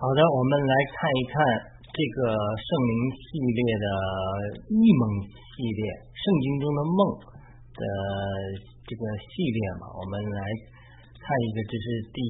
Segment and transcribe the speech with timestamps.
[0.00, 1.36] 好的，我们来看一看
[1.76, 3.86] 这个圣灵系列的
[4.72, 7.00] 异梦系列，圣经中的梦
[7.76, 7.84] 的
[8.88, 10.40] 这个系列嘛，我们来
[11.20, 11.86] 看一个，这是
[12.16, 12.20] 第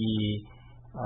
[0.98, 1.02] 呃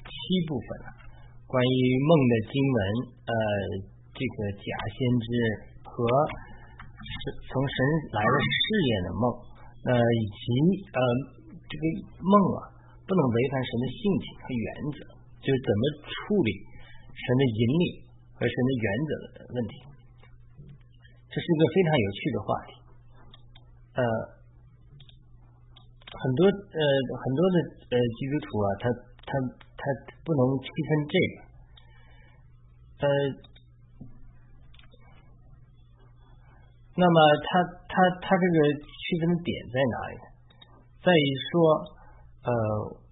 [0.00, 0.08] 七
[0.48, 0.96] 部分，
[1.44, 2.80] 关于梦的经文，
[3.28, 3.32] 呃，
[4.16, 4.64] 这个假
[4.96, 5.28] 先知
[5.84, 6.08] 和
[7.04, 7.76] 是从神
[8.16, 9.24] 来的试验的梦，
[9.92, 10.98] 呃，以及呃
[11.68, 11.84] 这个
[12.16, 12.32] 梦
[12.64, 12.72] 啊，
[13.04, 15.17] 不能违反神的性情和原则。
[15.38, 16.50] 就是怎么处理
[17.14, 17.84] 神的引领
[18.34, 19.74] 和神的原则的问题，
[21.30, 22.70] 这是一个非常有趣的话题。
[23.98, 24.02] 呃，
[26.10, 26.80] 很多呃
[27.16, 27.56] 很多的
[27.90, 28.84] 呃基督徒啊，他
[29.26, 29.30] 他
[29.78, 29.82] 他
[30.26, 31.34] 不能区分这个，
[33.02, 33.06] 呃，
[36.94, 37.48] 那么他
[37.88, 40.18] 他他这个区分点在哪里？
[41.02, 41.52] 在于说
[42.42, 43.07] 呃。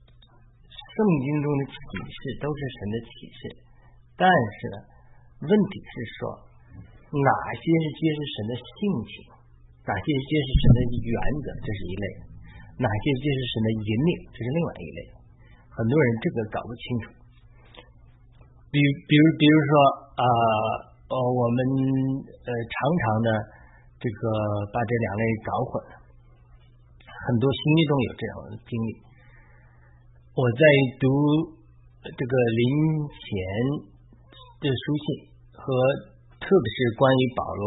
[0.97, 1.77] 圣经中的启
[2.09, 3.41] 示都是神的启示，
[4.17, 4.77] 但是呢，
[5.45, 6.21] 问题是说
[7.13, 8.73] 哪些是揭示神的性
[9.05, 9.13] 情，
[9.85, 12.05] 哪些是揭示神的原则，这是一类；
[12.81, 15.01] 哪些揭示神的引领，这是另外一类。
[15.69, 17.13] 很多人这个搞不清楚。
[18.73, 19.73] 比比如比如说
[20.17, 20.25] 啊，
[21.13, 21.59] 呃，我们
[22.25, 23.31] 呃常常呢
[24.01, 24.21] 这个
[24.73, 25.93] 把这两类搞混了，
[27.05, 29.06] 很多新约中有这样的经历。
[30.37, 30.65] 我在
[31.01, 31.09] 读
[32.05, 32.69] 这个林
[33.09, 33.33] 前
[34.61, 35.65] 的书信和
[36.37, 37.65] 特别是关于保罗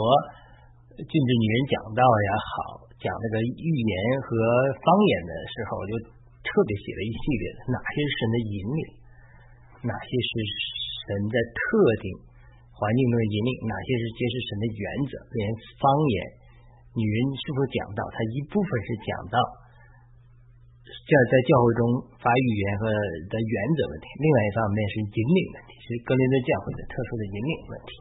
[1.02, 4.30] 禁止女人讲道也好，讲那个预言和
[4.86, 5.94] 方言的时候，我就
[6.46, 8.82] 特别写了一系列的哪些是神的引领，
[9.90, 10.30] 哪些是
[11.10, 11.66] 神在特
[12.06, 12.14] 定
[12.70, 15.14] 环境中的引领，哪些是揭示神的原则。
[15.26, 15.42] 连
[15.82, 16.14] 方言，
[16.94, 19.42] 女人是否讲道，它一部分是讲道。
[20.90, 21.82] 教在教会中
[22.18, 22.90] 发语言和
[23.30, 27.92] 的原则问题，另外一方面是引领问题，是格林的教会的特殊的引领问题。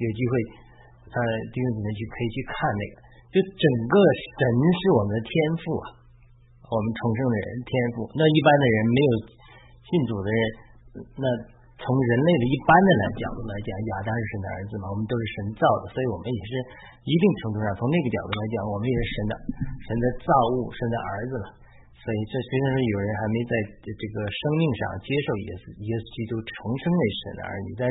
[0.00, 0.32] 有机会，
[1.12, 1.18] 呃，
[1.52, 2.94] 弟兄姊妹去可以去看那个，
[3.28, 3.94] 就整个
[4.40, 5.86] 神是我们的天赋啊，
[6.66, 8.08] 我们重生的人天赋。
[8.16, 9.10] 那一般的人没有
[9.84, 10.40] 信主的人，
[11.20, 11.24] 那
[11.78, 16.52] 从人类的一般的来角度来讲，亚当是神的儿子嘛，我们都是神造的，所以我们也是
[17.04, 19.32] 一定程度上从那个角度来讲，我们也是神的
[19.86, 21.46] 神的造物，神的儿子了。
[22.04, 27.88] 所以，这虽然说有人还没在这个生命上接受耶稣，耶稣基督重生为神的儿女，但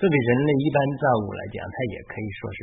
[0.00, 2.58] 作为人类一般造物来讲，他也可以说是，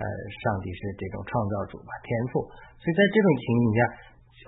[0.00, 0.04] 呃，
[0.40, 2.40] 上帝是这种创造主吧，天赋。
[2.80, 3.80] 所以在这种情景下，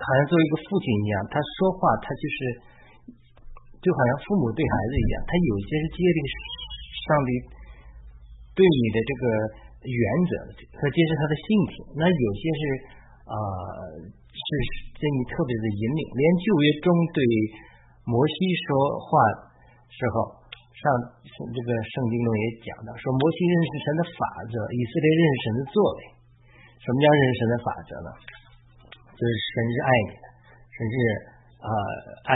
[0.01, 2.37] 好像作为一个父亲一样，他说话，他就是，
[3.77, 6.19] 就好像父母对孩子一样，他有些是接定
[7.05, 7.29] 上帝
[8.57, 9.23] 对你的这个
[9.85, 10.31] 原则
[10.73, 12.61] 和揭示他的性情，那有些是
[13.29, 13.37] 啊。
[14.33, 14.47] 是
[14.97, 17.19] 给你特别的引领，连旧约中对
[18.09, 18.33] 摩西
[18.65, 19.09] 说话
[19.93, 20.41] 时候，
[20.73, 20.83] 上
[21.29, 25.99] 这个圣经中也讲到，说摩西认识神的法则，以色列认识神的作为。
[26.83, 28.09] 什么叫认识神的法则呢？
[29.15, 30.25] 就是神是爱你的，
[30.73, 30.95] 神是
[31.63, 31.67] 啊
[32.27, 32.33] 爱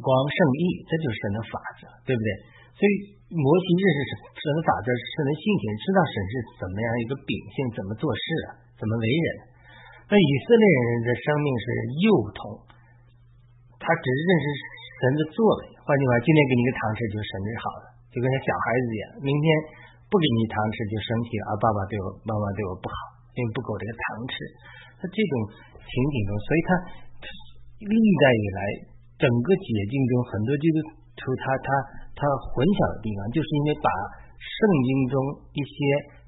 [0.00, 2.28] 光圣义，这就是神的法则，对不对？
[2.74, 2.92] 所以
[3.30, 9.51] 摩西认识神神的法则，神的性情，知道神是怎么样一个秉性，怎么做事啊，怎么为人。
[10.12, 11.64] 那以色列人的生命是
[12.04, 12.06] 幼
[12.36, 12.60] 童，
[13.80, 14.46] 他只是认识
[15.00, 15.72] 神的作为。
[15.88, 19.04] 换句话，今天给你个糖吃就神是好的，就跟小孩子一样。
[19.24, 19.44] 明天
[20.12, 24.36] 不给你糖吃就生气了，啊，爸爸对我、妈妈对我不好，因为不给我这个糖吃。
[25.00, 25.34] 他这种
[25.80, 26.68] 情景中，所以他
[27.88, 28.60] 历代以来
[29.16, 30.76] 整个解经中，很多基督
[31.16, 31.68] 徒他他
[32.20, 33.88] 他混淆的地方，就是因为把
[34.36, 35.16] 圣经中
[35.56, 35.76] 一些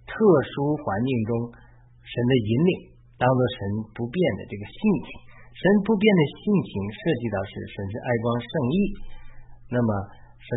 [0.09, 0.17] 特
[0.57, 1.53] 殊环境中
[2.01, 2.94] 神的引领。
[3.15, 3.59] 当做神
[3.95, 5.09] 不变的这个性情，
[5.55, 8.77] 神不变的性情涉及到是神是爱光圣意，
[9.71, 9.91] 那么
[10.43, 10.49] 神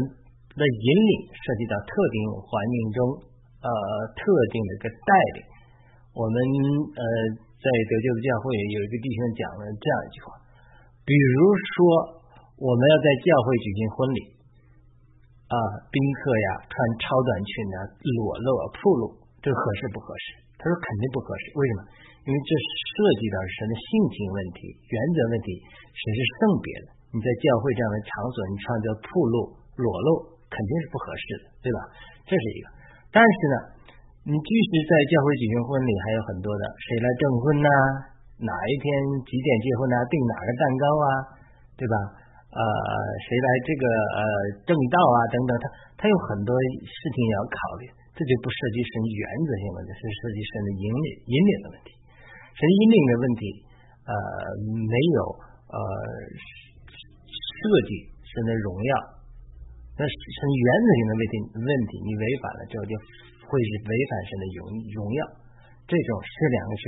[0.58, 3.00] 的引领涉及到特定环境中
[3.62, 3.70] 呃
[4.18, 5.40] 特定的一个带领。
[6.18, 6.38] 我们
[6.98, 7.04] 呃
[7.62, 10.34] 在得救的教会有一个弟兄讲了这样一句话，
[11.06, 11.78] 比如说
[12.58, 14.20] 我们要在教会举行婚礼
[15.46, 15.56] 啊，
[15.94, 19.04] 宾客呀穿超短裙啊，裸露啊，暴露，
[19.46, 20.47] 这合适不合适？
[20.58, 21.80] 他说肯定不合适，为什么？
[22.26, 24.60] 因为这涉及到神的性情问题、
[24.90, 25.48] 原则问题，
[25.96, 26.88] 神是圣别的。
[27.16, 29.36] 你在教会这样的场所，你穿着暴露、
[29.80, 30.10] 裸露，
[30.52, 31.80] 肯定是不合适的，对吧？
[32.28, 32.66] 这是一个。
[33.16, 33.56] 但是呢，
[34.28, 37.70] 你即使在教会举行婚礼，还有很多的，谁来证婚呐？
[38.44, 38.86] 哪一天
[39.24, 39.96] 几点结婚呐？
[40.12, 41.08] 订哪个蛋糕啊？
[41.80, 41.96] 对吧？
[42.52, 42.62] 呃，
[43.24, 43.84] 谁来这个
[44.20, 44.22] 呃
[44.68, 45.18] 正道啊？
[45.32, 45.66] 等等，他
[45.96, 46.52] 他有很多
[46.84, 47.84] 事情要考虑，
[48.18, 51.94] 这就不涉及神原则性问题，是涉及神的引领引领的问题。
[52.58, 53.42] 神引领的问题，
[54.10, 54.12] 呃，
[54.66, 55.20] 没有
[55.70, 55.78] 呃
[57.30, 58.92] 设计神的荣耀
[59.98, 64.58] 那是原则性的问题，问题你违反了之后，就会是违反神的荣
[64.98, 65.22] 荣耀。
[65.86, 66.84] 这种这两个是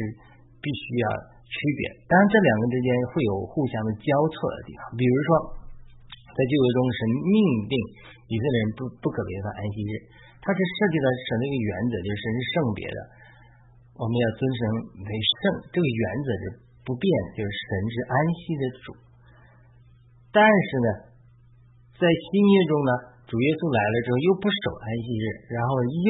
[0.62, 1.06] 必须要
[1.42, 1.82] 区别。
[2.06, 4.82] 当然，这两个之间会有互相的交错的地方。
[4.94, 5.30] 比如说，
[6.30, 7.74] 在旧约中，神命定
[8.30, 9.92] 以色列人不不可违反安息日，
[10.40, 13.00] 它是涉及到神的一个原则，就是神是圣别的，
[14.00, 14.60] 我们要尊神
[15.04, 15.42] 为圣。
[15.70, 16.44] 这个原则是
[16.88, 17.06] 不变，
[17.36, 18.86] 就是神是安息的主。
[20.32, 20.90] 但是呢，
[22.00, 22.92] 在新约中呢，
[23.28, 26.10] 主耶稣来了之后又不守安息日，然后又。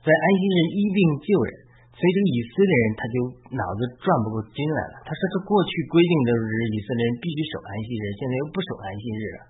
[0.00, 1.50] 在安息日医病救人，
[1.90, 3.14] 所以这个以色列人他就
[3.58, 5.02] 脑子转不过筋来了。
[5.02, 9.40] 他说：“这过去规定的是以色列人必须守安息日，现在又不守安息日了。”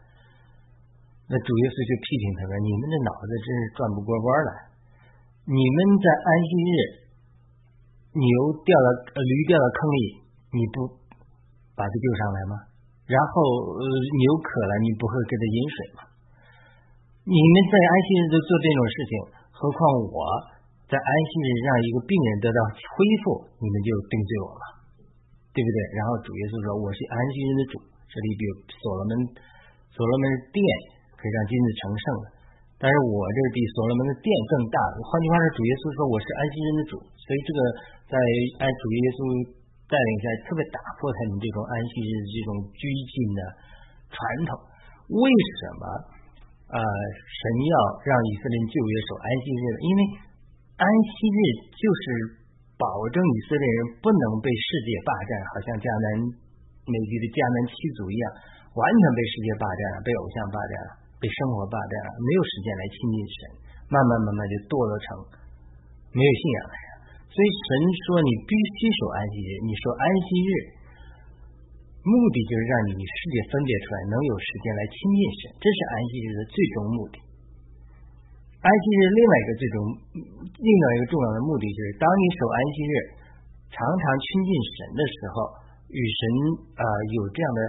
[1.27, 4.51] 那主耶稣就批评他说：“你们的脑子真是转不过弯来！
[5.51, 6.71] 你们在安息日
[8.15, 8.31] 牛
[8.63, 8.89] 掉到
[9.19, 9.99] 驴掉到坑里，
[10.55, 10.87] 你不
[11.75, 12.55] 把它救上来吗？
[13.11, 13.35] 然后
[13.83, 16.01] 牛渴了，你不会给它饮水吗？
[17.27, 19.13] 你们在安息日都做这种事情。”
[19.57, 19.79] 何况
[20.13, 20.21] 我
[20.85, 24.65] 在安息日让一个病人得到恢复，你们就定罪我了，
[25.51, 25.79] 对不对？
[25.97, 27.75] 然后主耶稣说：“我是安息日的主。”
[28.07, 28.43] 这里比
[28.79, 29.13] 所罗门，
[29.91, 30.25] 所罗门
[30.55, 30.61] 殿
[31.17, 32.27] 可以让金子成圣的，
[32.77, 34.79] 但是我这比所罗门的殿更大。
[35.01, 37.59] 换句话说，主耶稣说我是安息日的主，所以这个
[38.13, 38.15] 在
[38.61, 39.21] 安主耶稣
[39.89, 43.41] 带领下，特别打破他们这种安息日这种拘谨的
[44.13, 44.51] 传统。
[45.11, 45.25] 为
[45.59, 45.85] 什么？
[46.67, 50.01] 呃，神要让以色列人就业守安息日，因为
[50.75, 50.85] 安
[51.15, 51.39] 息日
[51.79, 52.05] 就是
[52.75, 56.07] 保证以色列人不能被世界霸占，好像迦南
[56.91, 58.25] 美籍的迦南七族一样，
[58.75, 63.37] 完全被世界霸占了，被偶像霸占了，被生活霸占了，没有时间来亲近神，
[63.89, 65.07] 慢慢慢慢就堕落成
[66.13, 66.85] 没有信仰的人。
[67.33, 67.69] 所以神
[68.07, 70.51] 说你必须守安息日，你说安息日。
[72.07, 77.19] 目的就是让你与世界分别出来，能有时间来亲近神，这是安息日的最终目的。
[78.63, 79.77] 安息日另外一个最终、
[80.55, 82.95] 另外一个重要的目的就是，当你守安息日，
[83.75, 85.35] 常常亲近神的时候，
[85.91, 86.21] 与神
[86.79, 87.61] 啊有这样的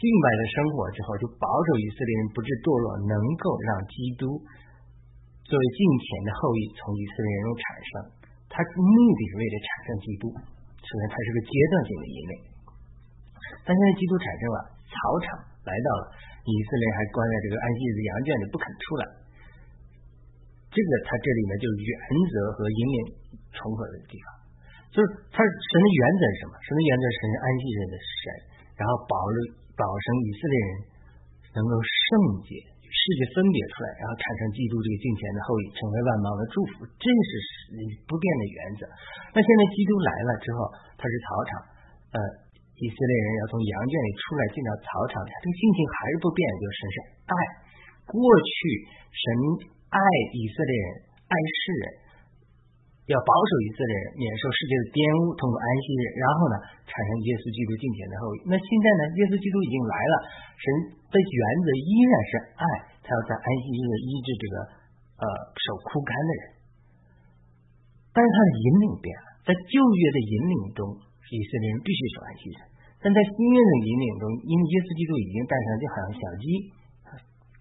[0.00, 4.40] 敬拜的生活之后，就保守以色列人不致堕落，能够让基督
[5.44, 7.90] 作为敬虔的后裔从以色列人中产生。
[8.48, 10.32] 他目的是为了产生基督，
[10.80, 12.34] 所以它是个阶段性的引领。
[13.62, 14.58] 但现在基督产生了，
[14.88, 15.26] 草场
[15.68, 16.02] 来到了，
[16.48, 19.04] 以色列人还关在这个安息日的羊圈里不肯出来。
[20.72, 21.94] 这个他这里面就原
[22.30, 22.98] 则和引领
[23.52, 24.26] 重合的地方，
[24.90, 26.54] 就是他神的原则是什么？
[26.62, 28.22] 神的原则是安息日的神，
[28.78, 29.36] 然后保留
[29.80, 30.70] 保生以色列人
[31.56, 37.30] 能够圣洁，世界分别出来，然后产生基督这个敬虔的后裔，成为万邦的祝福，这是
[38.04, 38.84] 不变的原则。
[39.32, 40.68] 那现在基督来了之后，
[41.00, 41.50] 他是草场，
[42.12, 42.20] 呃。
[42.80, 46.96] 以色列人要从羊圈里出来进到草场，他这个心情还是不变，就是神是
[47.28, 47.34] 爱。
[48.08, 48.56] 过去
[49.12, 49.24] 神
[49.92, 50.00] 爱
[50.32, 50.88] 以色列人，
[51.28, 51.84] 爱世人，
[53.10, 56.54] 要保守以色列人免受世界的玷污，通过安息日，然后呢
[56.86, 58.38] 产生耶稣基督敬虔的后裔。
[58.46, 60.14] 那现在呢，耶稣基督已经来了，
[60.54, 60.64] 神
[61.10, 62.64] 的原则依然是爱，
[63.02, 64.54] 他要在安息日医治这个
[65.18, 65.24] 呃
[65.58, 66.42] 手枯干的人，
[68.14, 70.82] 但是他的引领变了，在旧约的引领中，
[71.34, 72.58] 以色列人必须守安息日。
[73.02, 76.44] 但在新约的引领中，因为耶稣基督已经诞生，就好像小鸡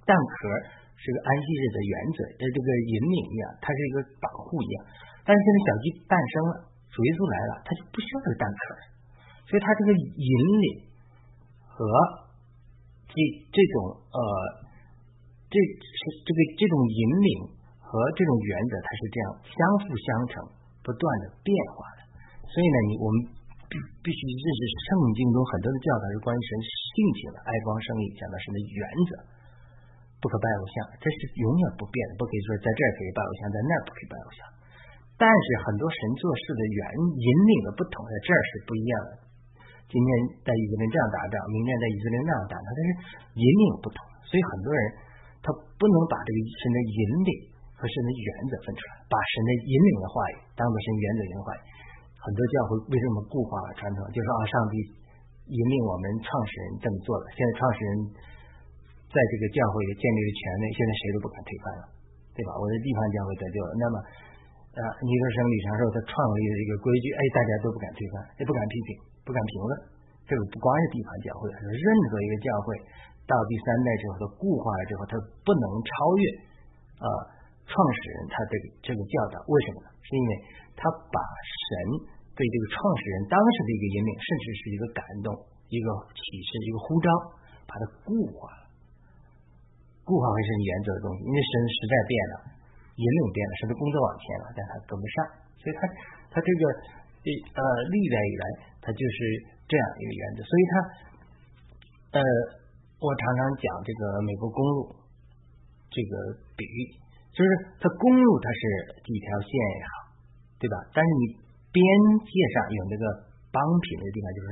[0.04, 0.36] 蛋壳
[1.00, 4.78] 是个安息日的原则，呃，这个引领一样，它是一个保护一样。
[5.24, 6.52] 但是现在小鸡诞生了，
[6.92, 8.82] 主耶稣来了，它就不需要这个蛋壳了，
[9.48, 10.68] 所以它这个引领
[11.64, 11.80] 和
[13.08, 13.16] 这
[13.50, 13.76] 这种
[14.12, 14.22] 呃，
[15.48, 17.30] 这是这个这种引领
[17.80, 20.34] 和这种原则，它是这样相辅相成、
[20.84, 22.00] 不断的变化的。
[22.52, 23.40] 所以呢，你我们。
[23.70, 29.12] 必必须认识圣经中很多的教导是关于神性情的，爱光生意，讲的神的原则，
[30.20, 34.40] 不可拜偶像，这是永远不变的，不可以说在这儿可以拜偶像，在那儿不可以拜偶像。
[35.20, 36.80] 但是很多神做事的原
[37.20, 39.12] 引领的不同，在这儿是不一样的。
[39.92, 40.10] 今天
[40.46, 42.90] 在以色列这样打仗，明天在以色列那样打仗，但是
[43.36, 43.98] 引领不同，
[44.28, 44.80] 所以很多人
[45.44, 45.50] 他
[45.80, 47.32] 不能把这个神的引领
[47.76, 51.62] 和神的原则分出来，把神的引领的话语当做神原则的话语。
[52.20, 54.00] 很多教会为什么固化了传统？
[54.12, 54.76] 就说啊，上帝
[55.48, 57.32] 引领我们创始人这么做的。
[57.34, 57.92] 现在创始人
[59.10, 61.84] 在这个教会建立的权威，现在谁都不敢推翻了，
[62.38, 62.54] 对吧？
[62.62, 63.72] 我的地方教会得救了。
[63.82, 63.96] 那么
[64.78, 68.90] 啊，尼克生、李长寿他创立的一个规矩，哎，大家都不敢推翻，也不敢批评，
[69.26, 69.72] 不敢评论。
[70.30, 72.78] 这个不光是地方教会，是任何一个教会
[73.26, 76.24] 到第三代之后，它固化了之后，它不能超越
[77.02, 77.08] 啊
[77.66, 79.42] 创始人他这个这个教导。
[79.50, 79.90] 为什么呢？
[80.06, 80.34] 是因为。
[80.80, 81.68] 他把神
[82.40, 85.28] 对这个创始人当时的一个引领，甚至是一个感动、
[85.68, 87.10] 一个启示、一个呼召，
[87.68, 88.48] 把它固化
[90.10, 92.36] 固化为神原则的东西，因为神时代变了，
[92.98, 95.16] 引领变了，神的工作往前了，但他跟不上，
[95.62, 95.86] 所以他
[96.34, 96.64] 他这个
[97.30, 97.62] 呃
[97.94, 98.46] 历代以来，
[98.82, 99.18] 他就是
[99.70, 100.74] 这样一个原则，所以他
[102.18, 102.20] 呃，
[102.98, 104.98] 我常常讲这个美国公路
[105.94, 106.14] 这个
[106.58, 106.78] 比喻，
[107.30, 108.62] 就是它公路它是
[109.06, 109.94] 几条线也好，
[110.58, 110.76] 对吧？
[110.90, 111.38] 但是你
[111.70, 111.78] 边
[112.26, 113.04] 界上有那个
[113.54, 114.48] 帮平的地方，就是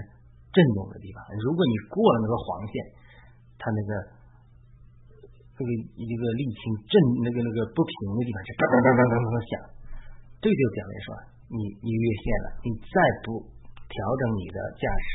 [0.53, 2.73] 震动的地方，如果你过了那个黄线，
[3.57, 4.16] 它那个。
[5.57, 6.93] 这个一个沥青震
[7.25, 9.51] 那个那个不平的地方就哒哒哒哒哒哒响，
[10.37, 11.07] 这就表明说
[11.49, 13.41] 你你越线了，你再不
[13.89, 15.11] 调整你的驾驶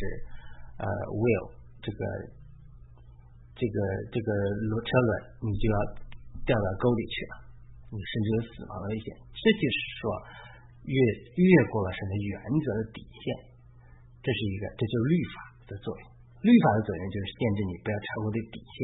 [0.82, 1.46] 呃 will
[1.78, 2.02] 这个
[3.54, 3.76] 这个
[4.10, 4.28] 这个
[4.66, 5.10] 轮车轮，
[5.46, 5.78] 你就要
[6.42, 7.34] 掉到沟里去了，
[7.94, 9.14] 你甚至有死亡的危险。
[9.30, 10.10] 这就是说
[10.90, 10.98] 越
[11.38, 12.34] 越过了什么原
[12.66, 13.22] 则的底线，
[14.18, 15.34] 这是一个，这就是律法
[15.70, 16.02] 的作用。
[16.42, 18.74] 律法的作用就是限制你不要超过这底线，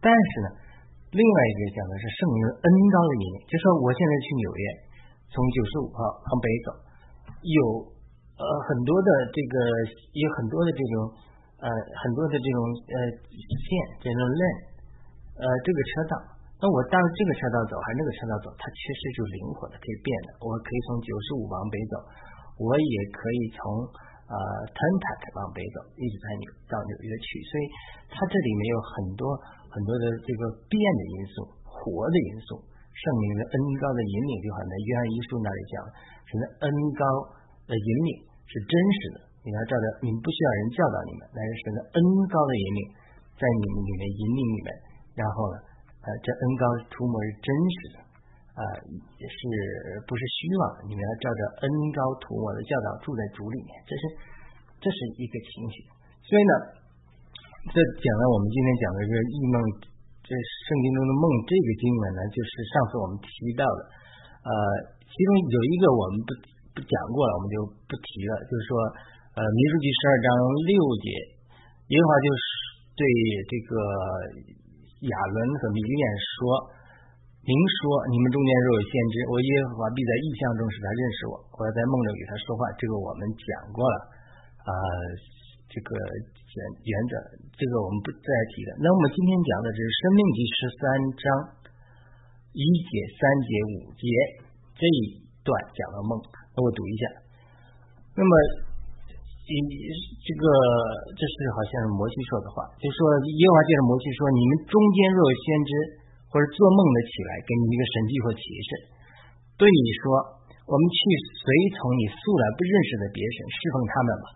[0.00, 0.69] 但是呢。
[1.10, 4.62] 另外一个讲的是圣灵恩高的引领，就说我现在去纽约，
[5.26, 6.70] 从九十五号往北走，
[7.42, 7.58] 有
[8.38, 9.54] 呃很多的这个
[10.14, 10.94] 有很多的这种
[11.58, 11.66] 呃
[11.98, 12.58] 很多的这种
[12.94, 12.96] 呃
[13.42, 13.66] 线
[13.98, 14.62] 这种 lane
[15.34, 16.14] 呃这个车道，
[16.62, 21.94] 那我到这个车道走还是那个车道走，它其实就灵活的可以变的，我可以从九十五往北走，
[22.54, 23.66] 我也可以从
[24.30, 27.62] 呃 t e n t a c 往北走，一直在纽到纽约去，所以
[28.14, 29.26] 它这里面有很多。
[29.70, 32.58] 很多的这个变的因素、活的因素、
[32.90, 35.74] 圣灵的恩高的引领，就好像约翰一书那里讲，
[36.26, 36.66] 神的恩
[36.98, 37.02] 高
[37.70, 38.10] 的引领
[38.50, 39.18] 是真实的。
[39.46, 41.98] 你要照着，你们不需要人教导你们，但是神的恩
[42.28, 42.80] 高的引领
[43.38, 44.68] 在你们里面引领你们。
[45.14, 45.56] 然后呢，
[46.02, 47.96] 呃，这恩高涂抹是真实的，
[48.58, 48.62] 啊，
[49.16, 49.38] 也是
[50.10, 50.62] 不是虚妄？
[50.90, 54.02] 你们要照着恩高涂抹的教导住在主里面，这是
[54.82, 55.86] 这是一个情形。
[56.26, 56.79] 所以呢。
[57.60, 59.56] 这讲了我们今天讲的这个异梦，
[60.24, 63.80] 这圣经中的梦这个经文呢，就是上次我们提到的，
[64.48, 64.52] 呃，
[65.04, 66.32] 其中有一个我们不
[66.72, 68.32] 不讲过了，我们就不提了。
[68.48, 68.72] 就是说，
[69.36, 70.28] 呃，民数记十二章
[70.72, 70.72] 六
[71.04, 71.08] 节，
[71.92, 72.40] 耶和华就是
[72.96, 73.04] 对
[73.44, 73.72] 这个
[75.12, 76.40] 亚伦和米利亚说
[77.44, 83.96] ：“您说你们中间若有先知，我耶和华必在异象中使他认识我，我要在梦中与他说话。”这个我们讲过了，
[84.64, 84.72] 啊，
[85.68, 85.92] 这个。
[86.50, 87.14] 原原则，
[87.54, 88.70] 这个我们不再提了。
[88.82, 90.82] 那我们今天讲的是《生命第》十三
[91.14, 91.24] 章
[92.58, 94.02] 一节、三节、五节
[94.74, 96.18] 这一段讲了梦。
[96.50, 97.02] 那我读一下。
[98.18, 98.32] 那么，
[99.46, 99.54] 一
[100.26, 100.44] 这个
[101.14, 102.98] 这是好像是摩西说的话，就说
[103.30, 105.70] 耶和华接着摩西说：“你们中间若有先知
[106.34, 108.70] 或者做梦的起来，给你一个神迹或启示，
[109.54, 110.02] 对你说，
[110.66, 110.98] 我们去
[111.46, 111.46] 随
[111.78, 114.26] 从你素来不认识的别神，侍奉他们吧。”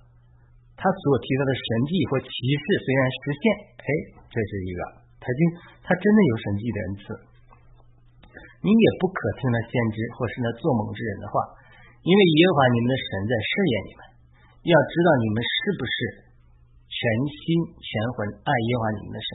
[0.74, 3.42] 他所提到的神迹或启示虽然实现，
[3.78, 3.88] 哎，
[4.28, 4.80] 这是一个，
[5.22, 5.40] 他就
[5.86, 7.04] 他真的有神迹的恩赐。
[8.64, 11.36] 你也不可听那先知或是那做梦之人的话，
[12.00, 14.00] 因为耶和华你们的神在试验你们，
[14.66, 15.96] 要知道你们是不是
[16.88, 17.44] 全心
[17.78, 19.30] 全魂爱耶和华你们的神。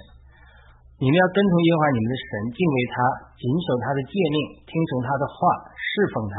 [1.00, 2.96] 你们要跟从耶和华你们的神，敬畏他，
[3.40, 5.40] 谨守他的诫命，听从他的话，
[5.72, 6.36] 侍奉他，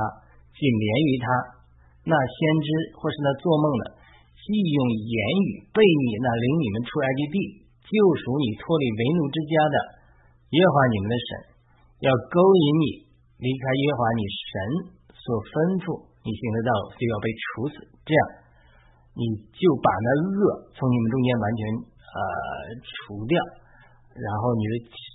[0.52, 1.26] 谨连于他。
[2.04, 2.68] 那先知
[3.00, 3.84] 或是那做梦的。
[4.48, 7.36] 利用言语背逆那领你们出埃及地、
[7.84, 9.76] 救赎你脱离为奴之家的
[10.56, 11.28] 耶和华你们的神，
[12.02, 12.86] 要勾引你
[13.36, 14.52] 离开耶和华你神
[15.12, 15.54] 所吩
[15.84, 15.86] 咐
[16.24, 17.76] 你行的道，就要被处死。
[18.08, 18.22] 这样，
[19.14, 21.60] 你就把那恶从你们中间完全
[22.00, 22.20] 呃
[22.80, 23.36] 除掉。
[24.10, 24.72] 然后你的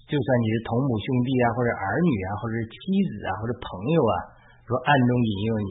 [0.08, 2.80] 就算你是同母兄弟啊，或者儿女啊，或者妻
[3.12, 4.16] 子啊，或者朋友啊，
[4.64, 5.70] 说暗中引诱你，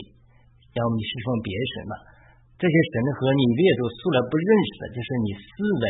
[0.76, 1.94] 要么你侍奉别神嘛。
[2.54, 5.84] 这些神和你列祖素来不认识的，就是你思维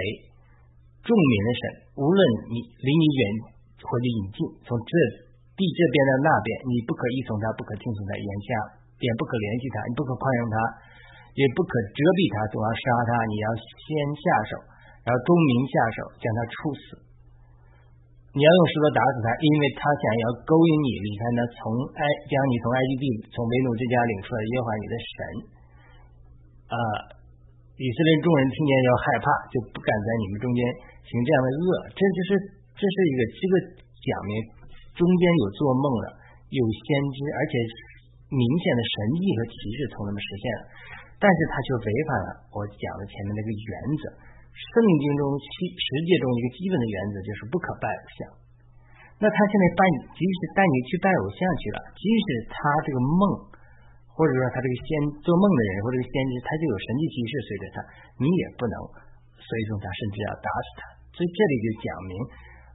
[1.05, 1.63] 众民的神，
[2.01, 3.21] 无论你离你远
[3.85, 4.93] 或者引进，从这
[5.55, 8.49] 地这边到那边，你不可依从他，不可听从他言下，
[8.97, 10.57] 便不可联系他，你不可宽容他，
[11.37, 13.11] 也不可遮蔽他，总要杀他。
[13.29, 14.53] 你要先下手，
[15.05, 16.85] 然后公民下手，将他处死。
[18.35, 21.61] 你要用石头打死他，因为他想要勾引你离开那从
[21.95, 25.19] 埃将你从埃及地从为奴之家领出来耶和华你的神。
[26.75, 26.79] 啊，
[27.79, 30.59] 以色列众人听见要害怕，就不敢在你们中间
[31.07, 31.67] 行这样的恶。
[31.95, 32.31] 这就是
[32.75, 34.33] 这是一个这个讲明
[34.99, 36.07] 中间有做梦的，
[36.51, 37.55] 有先知，而且
[38.27, 40.63] 明显的神迹和启示从他们实现了，
[41.23, 44.03] 但是他却违反了我讲的前面那个原则。
[44.51, 45.47] 圣经中七
[45.79, 48.19] 实践中一个基本的原则就是不可拜偶像。
[49.23, 53.54] 那他现在拜，即使带你去拜偶像去了，即使他这个梦。
[54.15, 54.89] 或者说他这个先
[55.27, 57.77] 做梦的人，或者这个先知，他就有神迹启示随着他，
[58.23, 58.75] 你也不能
[59.35, 60.83] 随从他，甚至要打死他。
[61.15, 62.13] 所以这里就讲明，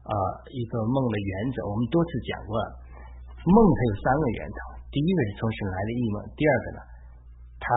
[0.03, 0.13] 啊
[0.51, 1.63] 一个梦的原则。
[1.63, 2.67] 我们多次讲过了，
[3.39, 4.59] 梦它有三个源头，
[4.91, 6.79] 第一个是从神来的异梦，第二个呢，
[7.59, 7.67] 它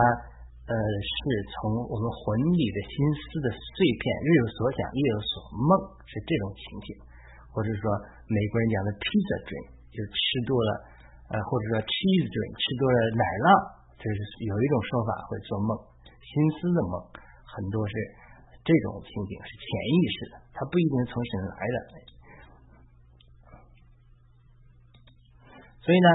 [0.67, 1.19] 呃是
[1.55, 2.23] 从我们魂
[2.55, 5.71] 里的心思的碎片，日有所想，夜有所梦，
[6.03, 6.87] 是这种情景，
[7.51, 7.83] 或者说
[8.27, 10.69] 美国人讲的 pizza dream，就是吃多了，
[11.33, 13.47] 呃或者说 cheese dream，吃多了奶酪，
[13.97, 15.73] 就是有一种说法会做梦，
[16.21, 16.29] 心
[16.61, 16.93] 思的梦
[17.49, 17.93] 很多是
[18.61, 21.77] 这种情景，是潜意识的，它不一定从神来的，
[25.81, 26.09] 所以呢，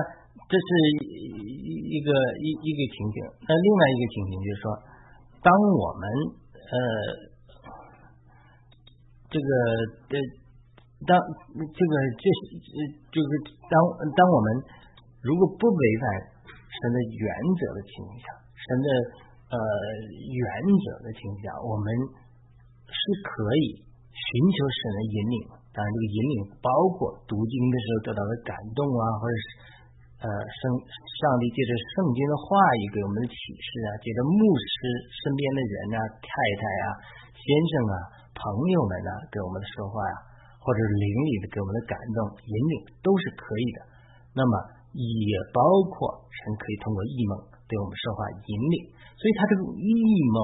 [0.49, 0.69] 这是
[1.03, 2.09] 一个
[2.39, 3.19] 一一个情景。
[3.43, 4.65] 那另外一个情景就是说，
[5.43, 6.03] 当我们
[6.55, 6.75] 呃
[9.29, 9.49] 这个
[10.09, 10.17] 呃
[11.05, 11.13] 当
[11.53, 12.25] 这个这
[13.13, 13.29] 就是
[13.69, 13.77] 当
[14.17, 14.49] 当我们
[15.23, 16.05] 如果不违反
[16.47, 17.27] 神的原
[17.59, 18.89] 则的情况下，神的
[19.51, 20.47] 呃原
[20.79, 21.87] 则的情况下，我们
[22.87, 25.39] 是可以寻求神的引领。
[25.75, 29.47] 当然，这个引领包括读经的时候得到的感动啊，或者是
[30.23, 32.47] 呃圣上帝借着圣经的话
[32.83, 34.75] 语给我们的启示啊，借着牧师
[35.23, 36.87] 身边的人啊、太太啊、
[37.35, 37.95] 先生啊、
[38.35, 38.43] 朋
[38.75, 40.17] 友们啊给我们的说话呀，
[40.59, 43.79] 或者是灵里的给我们的感动引领，都是可以的。
[44.35, 44.53] 那么
[44.97, 47.33] 也包括神可以通过异梦
[47.69, 48.77] 对我们说话引领，
[49.19, 49.89] 所以他这个异
[50.33, 50.39] 梦，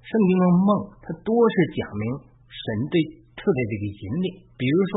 [0.00, 0.70] 圣经的梦，
[1.04, 2.04] 它多是讲明
[2.48, 2.96] 神对
[3.36, 4.26] 特别这个引领。
[4.56, 4.92] 比如说，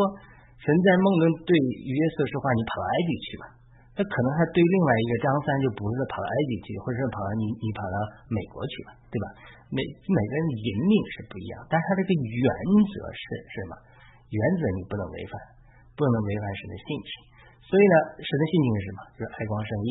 [0.61, 3.43] 神在梦中对约瑟说话：“你跑到埃及去吧。”
[3.91, 7.95] 那可能还对另外一个张三就不是跑到埃及去，或者是跑到你你跑到
[8.31, 9.25] 美国去吧，对吧？
[9.67, 12.47] 每每个人的引领是不一样，但是他这个原
[12.87, 13.75] 则是什么？
[14.31, 15.35] 原则你不能违反，
[15.99, 17.11] 不能违反神的性情。
[17.71, 18.99] 所以呢，神的性情是什么？
[19.15, 19.89] 就是爱光圣义，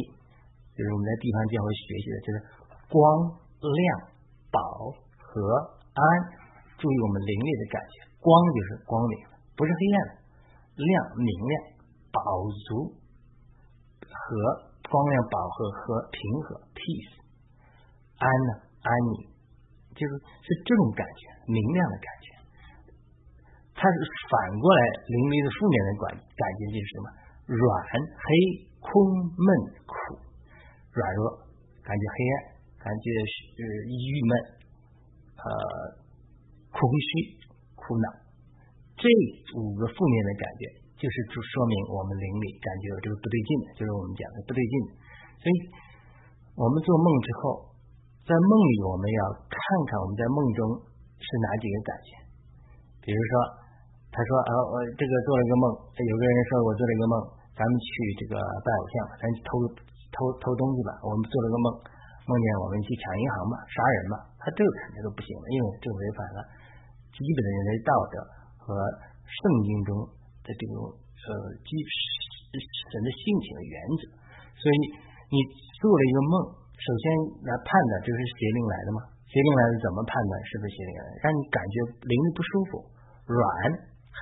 [0.77, 2.37] 就是我们在地方教会学习的，就是
[2.93, 3.01] 光
[3.57, 3.85] 亮、
[4.53, 4.61] 宝
[5.17, 5.33] 和
[5.97, 6.05] 安。
[6.77, 7.95] 注意我们灵里的感觉，
[8.25, 9.17] 光就是光明，
[9.53, 10.13] 不是黑暗的；
[10.77, 11.53] 亮明亮，
[12.09, 12.21] 饱
[12.69, 12.97] 足
[14.09, 14.29] 和
[14.89, 17.21] 光亮、饱和和平和 peace，
[18.17, 18.51] 安呢
[18.81, 19.29] 安宁，
[19.93, 22.29] 就是是这种感觉，明亮的感觉。
[23.77, 23.97] 它是
[24.29, 27.07] 反过来，灵里的负面的感感觉就是什么？
[27.51, 28.27] 软、黑、
[28.79, 28.91] 空、
[29.35, 29.49] 闷、
[29.83, 29.95] 苦、
[30.95, 31.51] 软弱，
[31.83, 32.35] 感觉黑暗，
[32.79, 33.35] 感觉是
[33.91, 34.33] 郁闷，
[35.43, 35.99] 呃。
[36.71, 37.35] 空虚、
[37.75, 38.07] 苦恼，
[38.95, 39.03] 这
[39.59, 40.63] 五个负面的感觉，
[41.03, 44.75] 就是就说明我们灵里感觉有这个不对劲的，就是我们讲的不对劲。
[45.43, 45.55] 所以，
[46.55, 47.75] 我们做梦之后，
[48.23, 49.59] 在梦里我们要看
[49.91, 50.61] 看我们在梦中
[51.19, 52.11] 是哪几个感觉。
[53.03, 53.33] 比如说，
[54.15, 57.15] 他说啊，我这个做了一个梦，有个人说我做了一个梦，
[57.61, 59.51] 咱们去这个拜偶像，咱去偷
[60.17, 60.97] 偷偷东西吧。
[61.05, 61.67] 我们做了个梦，
[62.25, 66.41] 梦见我们去抢银行吧，杀人吧，他这个肯定都不行了，因为这违反了。
[67.13, 68.15] 基本的人类道德
[68.65, 68.73] 和
[69.29, 69.93] 圣经中
[70.41, 71.31] 的这种呃
[71.69, 71.77] 基
[72.89, 74.03] 神的性情的原则，
[74.57, 74.77] 所以
[75.29, 75.37] 你
[75.85, 76.35] 做了一个梦，
[76.81, 77.05] 首先
[77.45, 79.05] 来判断这是邪灵来的吗？
[79.29, 81.15] 邪灵来的怎么判断是不是邪灵来的？
[81.23, 81.77] 让你感觉
[82.09, 82.89] 灵不舒服，
[83.29, 83.45] 软、
[84.09, 84.21] 黑、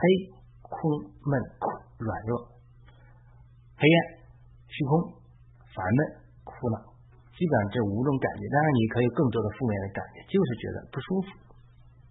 [0.58, 0.74] 空、
[1.22, 1.64] 闷、苦、
[2.02, 2.34] 软弱、
[3.78, 3.98] 黑暗、
[4.66, 5.14] 虚空、
[5.70, 5.98] 烦闷、
[6.42, 6.76] 苦恼，
[7.32, 8.42] 基本上这五种感觉。
[8.50, 11.26] 当然，你可以更多的负面的感觉，就是觉得不舒服，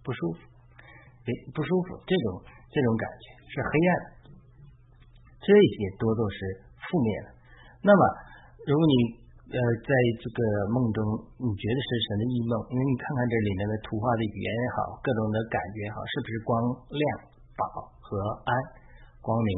[0.02, 0.40] 不舒服。
[1.52, 2.40] 不舒服，这种
[2.72, 3.92] 这种感觉是黑暗，
[5.44, 6.36] 这些多都是
[6.88, 7.28] 负面的。
[7.84, 8.00] 那么，
[8.64, 8.94] 如果你
[9.52, 9.92] 呃在
[10.24, 10.40] 这个
[10.72, 11.04] 梦中，
[11.36, 16.56] 你觉得是神的异梦，因为你看看这里面的图画的语言也好，各种的感觉也好，是不是光
[16.96, 17.02] 亮、
[17.60, 18.16] 饱和
[18.48, 18.50] 安、
[19.20, 19.52] 光明、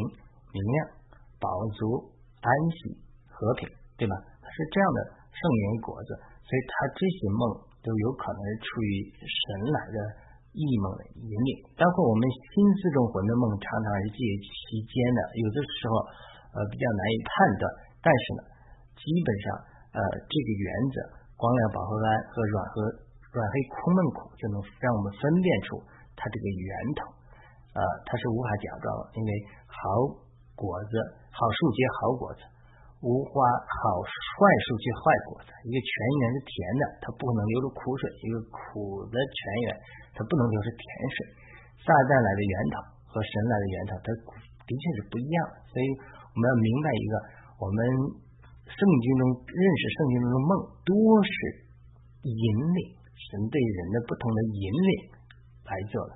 [0.50, 0.99] 明亮、
[1.40, 2.12] 饱足、
[2.44, 3.64] 安息、和平，
[3.96, 4.14] 对吧？
[4.38, 4.98] 它是这样的
[5.32, 7.42] 圣言果子，所以它这些梦
[7.82, 9.98] 都有可能是出于神来的。
[10.50, 12.50] 异梦的引领，包括我们心
[12.82, 15.94] 思中魂的梦，常常是介于其间的，有的时候
[16.50, 17.62] 呃比较难以判断。
[18.02, 18.40] 但是呢，
[18.98, 19.46] 基本上
[19.94, 20.96] 呃这个原则，
[21.38, 22.82] 光亮饱和安和软和
[23.30, 25.78] 软黑空闷苦，就能让我们分辨出
[26.18, 27.14] 它这个源头。
[27.78, 29.30] 呃，它是无法假装的，因为
[29.70, 29.78] 毫
[30.60, 30.92] 果子，
[31.32, 32.44] 好树结好果子。
[33.00, 33.32] 无花
[33.64, 34.36] 好坏
[34.68, 35.00] 树结坏
[35.32, 35.88] 果子，一个泉
[36.20, 39.66] 源是甜的，它不能流出苦水；一个苦的泉源，
[40.12, 40.84] 它不能流出甜
[41.16, 41.16] 水。
[41.80, 42.76] 撒旦来的源头
[43.08, 44.08] 和神来的源头，它
[44.68, 45.36] 的确是不一样。
[45.72, 47.14] 所以我们要明白一个，
[47.56, 47.80] 我们
[48.68, 50.50] 圣经中认识圣经中的梦，
[50.84, 50.92] 多
[51.24, 51.32] 是
[52.20, 52.44] 引
[52.76, 52.80] 领
[53.16, 54.92] 神对人的不同的引领
[55.64, 56.12] 来做的。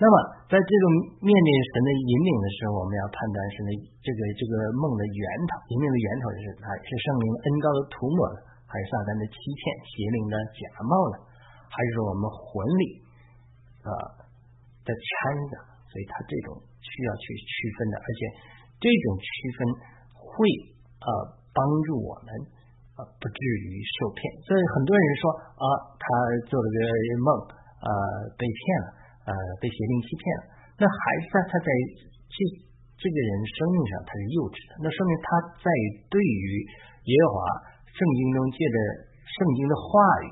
[0.00, 0.14] 那么，
[0.48, 0.84] 在这种
[1.20, 11.20] 面临神的引领的时候，我们要判断神的这个这个梦的源头，引领的源头是它是圣灵恩高的涂抹呢，还是撒旦的欺骗、邪灵的假冒呢？
[11.68, 12.84] 还是说我们魂里
[13.84, 13.92] 啊
[14.82, 15.06] 的掺
[15.52, 15.68] 杂？
[15.92, 18.20] 所以他这种需要去区分的，而且
[18.80, 19.58] 这种区分
[20.16, 20.32] 会
[21.02, 21.08] 呃
[21.52, 22.30] 帮助我们
[22.96, 24.22] 呃不至于受骗。
[24.48, 25.24] 所以很多人说
[25.60, 25.66] 啊，
[26.00, 26.06] 他
[26.48, 26.78] 做了个
[27.20, 27.28] 梦，
[27.84, 27.90] 呃
[28.38, 28.86] 被骗了，
[29.30, 30.42] 呃被邪灵欺骗了，
[30.74, 31.68] 那还是在他在
[32.26, 32.36] 这
[32.98, 35.28] 这个人生命上他是幼稚的，那说明他
[35.62, 35.66] 在
[36.10, 36.44] 对于
[37.06, 37.38] 耶和华
[37.86, 38.76] 圣经中借着
[39.24, 39.88] 圣经的话
[40.26, 40.28] 语，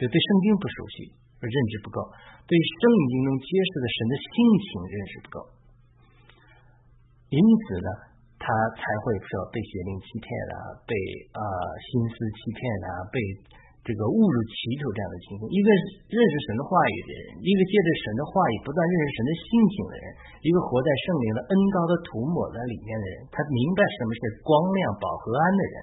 [0.00, 1.14] 就对圣经不熟悉。
[1.38, 2.02] 认知不够，
[2.50, 2.82] 对圣
[3.14, 5.36] 经中揭示的神的性情认识不够，
[7.30, 7.88] 因此呢，
[8.42, 10.90] 他才会说被邪灵欺骗啊，被
[11.38, 11.40] 啊
[11.78, 12.58] 心思欺骗
[12.90, 13.16] 啊，被
[13.88, 15.48] 这个误入歧途这样的情况。
[15.48, 15.72] 一个
[16.12, 20.04] 认识神的话语的人，一个借着神的话语不断认识神的性情的人，
[20.44, 25.76] 一个活在圣灵的恩高的涂抹在里面的人，他明白什么是光亮、饱和安的人，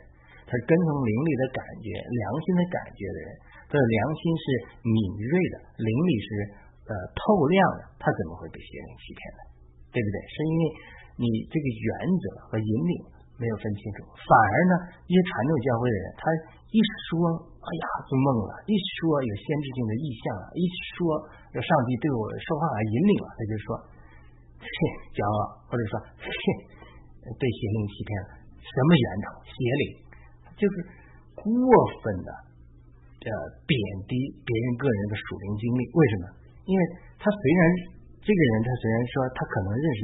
[0.46, 3.30] 他跟从灵里的感觉、良心的感觉的人。
[3.66, 4.46] 他的良心是
[4.86, 6.28] 敏锐的，灵里是
[6.86, 9.42] 呃透亮的，他怎么会被邪灵欺骗呢？
[9.90, 10.18] 对不对？
[10.30, 10.64] 是因为
[11.18, 11.90] 你这个原
[12.22, 12.94] 则和引领
[13.36, 14.74] 没有分清楚，反而呢，
[15.08, 16.24] 一些传统教会的人，他
[16.72, 20.64] 一说，哎呀，做梦了；一说有先知性的意象了；一
[20.96, 21.20] 说
[21.56, 23.68] 有上帝对我说话引领了，他就说，
[24.64, 24.68] 切，
[25.16, 25.94] 骄傲，或者说，
[26.24, 26.30] 切，
[27.36, 29.28] 被邪灵欺骗了，什么源头？
[29.44, 29.84] 邪灵，
[30.56, 30.76] 就是
[31.36, 31.52] 过
[32.04, 32.32] 分的。
[33.26, 33.34] 呃，
[33.66, 33.74] 贬
[34.06, 34.14] 低
[34.46, 36.24] 别人个人的属灵经历，为什么？
[36.70, 36.82] 因为
[37.18, 37.62] 他虽然
[38.22, 40.02] 这个人，他虽然说他可能认识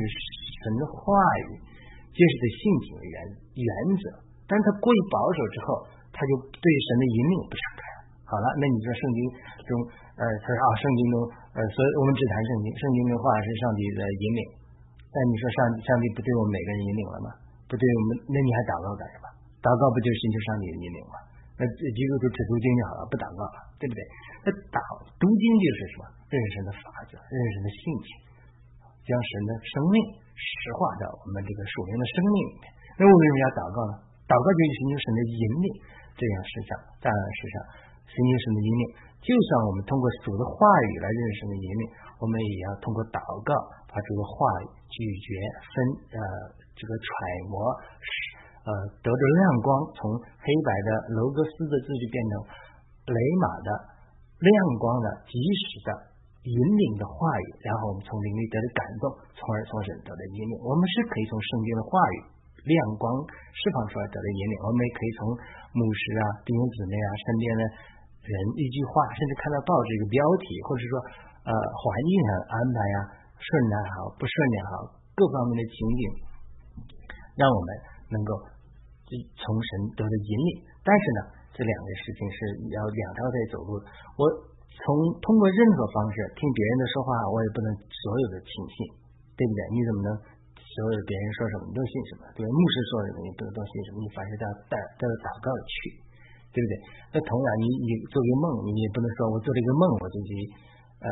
[0.66, 1.14] 神的话
[1.46, 1.50] 语，
[2.12, 3.16] 揭示的性情的原
[3.56, 4.04] 原则，
[4.48, 5.68] 但他过于保守之后，
[6.12, 7.82] 他就对神的引领不敞开。
[8.28, 9.20] 好了，那你说圣经
[9.68, 9.70] 中，
[10.16, 11.16] 呃，他说啊，圣经中，
[11.52, 14.42] 呃，所以我们只谈圣经，圣经的话是上帝的引领。
[15.12, 17.30] 但你说上上帝不对我们每个人引领了吗？
[17.68, 19.28] 不对我们，那你还祷告干什么？
[19.60, 21.16] 祷告不就是寻求上帝的引领吗？
[21.60, 24.02] 那几个都只读经就好了，不祷告了，对不对？
[24.44, 24.80] 那祷
[25.20, 26.04] 读经就是什么？
[26.32, 28.08] 认识神的法则，认识神的性情，
[29.04, 29.96] 将神的生命
[30.42, 32.66] 实化到我们这个属灵的生命里面。
[32.98, 33.94] 那为什么要祷告呢？
[34.26, 35.68] 祷告就是寻求神的引领，
[36.18, 36.72] 这样事上，
[37.04, 37.56] 当然事上，
[38.08, 38.84] 寻求神的引领。
[39.22, 40.58] 就算我们通过主的话
[40.90, 41.84] 语来认识神的引领，
[42.18, 43.54] 我们也要通过祷告
[43.86, 44.34] 把这个话
[44.66, 45.26] 语咀嚼、
[45.62, 45.76] 分
[46.16, 46.18] 呃
[46.74, 47.06] 这个揣
[47.50, 47.56] 摩。
[48.62, 48.70] 呃，
[49.02, 52.34] 得着亮光，从黑白的楼格斯的字就变成
[53.10, 53.70] 雷马的
[54.38, 55.90] 亮光的及时的
[56.48, 59.06] 引领的话语，然后我们从灵里得到感动，
[59.38, 60.54] 从而从神得到引领。
[60.62, 62.16] 我们是可以从圣经的话语
[62.66, 65.20] 亮光释放出来得到引领，我们也可以从
[65.78, 67.62] 牧师啊、弟兄姊妹啊身边的
[68.26, 70.94] 人一句话，甚至看到报纸一个标题，或者说
[71.46, 72.98] 呃环境上安排呀
[73.38, 74.72] 顺也好，不顺也好，
[75.18, 76.04] 各方面的情景，
[77.38, 77.70] 让我们。
[78.12, 78.36] 能够
[79.08, 81.20] 从神得的引领，但是呢，
[81.56, 82.40] 这两个事情是
[82.76, 83.80] 要两条腿走路。
[84.20, 84.28] 我
[84.72, 84.86] 从
[85.20, 88.76] 通过任何方式听别人的说话，我也不能所有的轻信，
[89.36, 89.60] 对不对？
[89.76, 90.10] 你怎么能
[90.56, 92.24] 所有的别人说什么你都信什么？
[92.34, 94.00] 对牧师说什么你不能都信什么？
[94.00, 95.76] 你凡事都要带都要祷告去，
[96.56, 96.74] 对不对？
[97.12, 100.32] 那同样，你你做个梦，你也不能说我做了一个梦我就去
[101.04, 101.08] 呃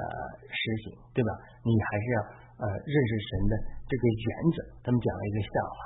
[0.48, 1.30] 实行，对吧？
[1.68, 2.20] 你还是要
[2.64, 3.54] 呃认识神的
[3.86, 4.58] 这个原则。
[4.82, 5.80] 他们讲了一个笑话。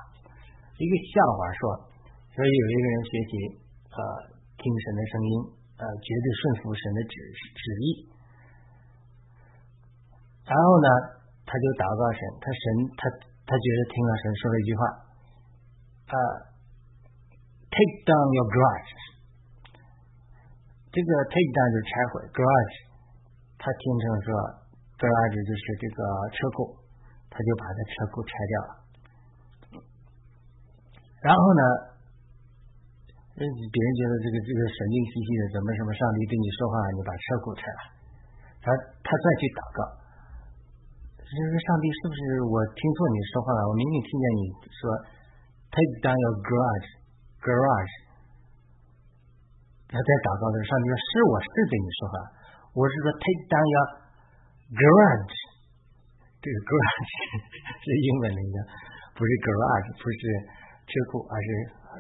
[0.77, 1.61] 一个笑话说，
[2.33, 3.31] 所以有一个人学习
[3.93, 3.99] 呃
[4.57, 5.33] 听神的声音，
[5.83, 7.11] 呃绝对顺服神的旨
[7.51, 8.07] 旨意，
[10.47, 10.87] 然后呢
[11.43, 12.63] 他就祷告神，他神
[12.95, 13.01] 他
[13.43, 14.81] 他觉得听了神说了一句话，
[16.07, 16.15] 啊
[17.67, 18.95] ，take down your garage，
[20.87, 22.75] 这个 take down 就是拆毁 garage，
[23.59, 24.27] 他听成说
[24.95, 25.99] garage 就是这个
[26.31, 26.79] 车库，
[27.27, 28.71] 他就把这车库拆掉了。
[31.19, 31.92] 然后呢？
[33.33, 37.81] 那别人觉得这个这个神经兮兮的，怎么什么上帝对你说话，你把车库拆了？
[38.61, 38.69] 他
[39.01, 39.79] 他再去祷告，
[41.17, 43.61] 就是上帝是不是我听错你说话了？
[43.65, 44.81] 我明明听见你说
[45.73, 46.89] take down your garage
[47.41, 47.95] garage。
[49.89, 52.15] 他在祷告的时候，上帝说是我是对你说话，
[52.77, 53.81] 我是说 take down your
[54.77, 55.37] garage。
[56.37, 57.13] 这个 garage
[57.81, 58.57] 是英文的一个，
[59.17, 60.21] 不是 garage，不是。
[60.83, 61.47] 车库，而是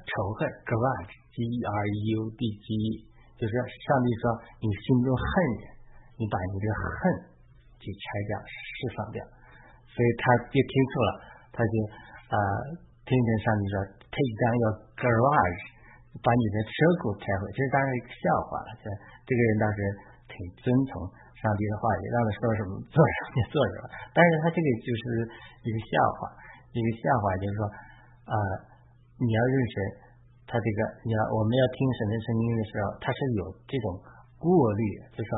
[0.01, 1.79] 仇恨，grudge，g e r
[2.13, 2.87] u d g e，
[3.37, 4.23] 就是上帝说
[4.57, 5.25] 你心中恨
[5.61, 5.63] 人，
[6.17, 6.99] 你把你的恨
[7.77, 9.19] 去拆掉、释放掉，
[9.85, 11.11] 所以他就听错了，
[11.53, 11.73] 他就
[12.31, 12.37] 啊
[13.05, 13.75] 听见上帝说
[14.09, 15.63] take down your garage，
[16.23, 16.71] 把你的车
[17.03, 18.69] 库拆毁，这是当然一个笑话了。
[18.81, 18.85] 这
[19.27, 19.77] 这个人当时
[20.31, 21.03] 挺遵从
[21.37, 25.03] 上帝的话语，让他说什么做什么就做什么，但是他这个就是
[25.63, 26.31] 一个笑话，
[26.71, 27.61] 一个笑话就是说
[28.31, 28.35] 啊。
[29.21, 29.73] 你要认识
[30.49, 33.97] 他这个，你要我们要听神的声音的时候，他是有这种
[34.37, 35.31] 过滤，就说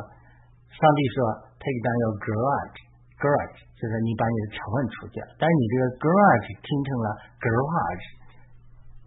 [0.76, 1.18] 上帝说
[1.60, 2.80] take down your garage
[3.16, 5.24] garage，就是你把你的仇恨除掉。
[5.40, 7.08] 但是你这个 garage 听成了
[7.40, 8.08] garage，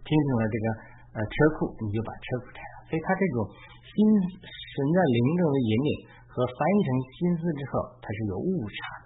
[0.01, 0.65] 听成了这个
[1.13, 2.75] 呃车库，你就把车库拆了。
[2.89, 3.45] 所以它这种
[3.85, 3.97] 心
[4.33, 5.89] 神在灵中的引领
[6.25, 8.77] 和翻译成心思之后，它是有误差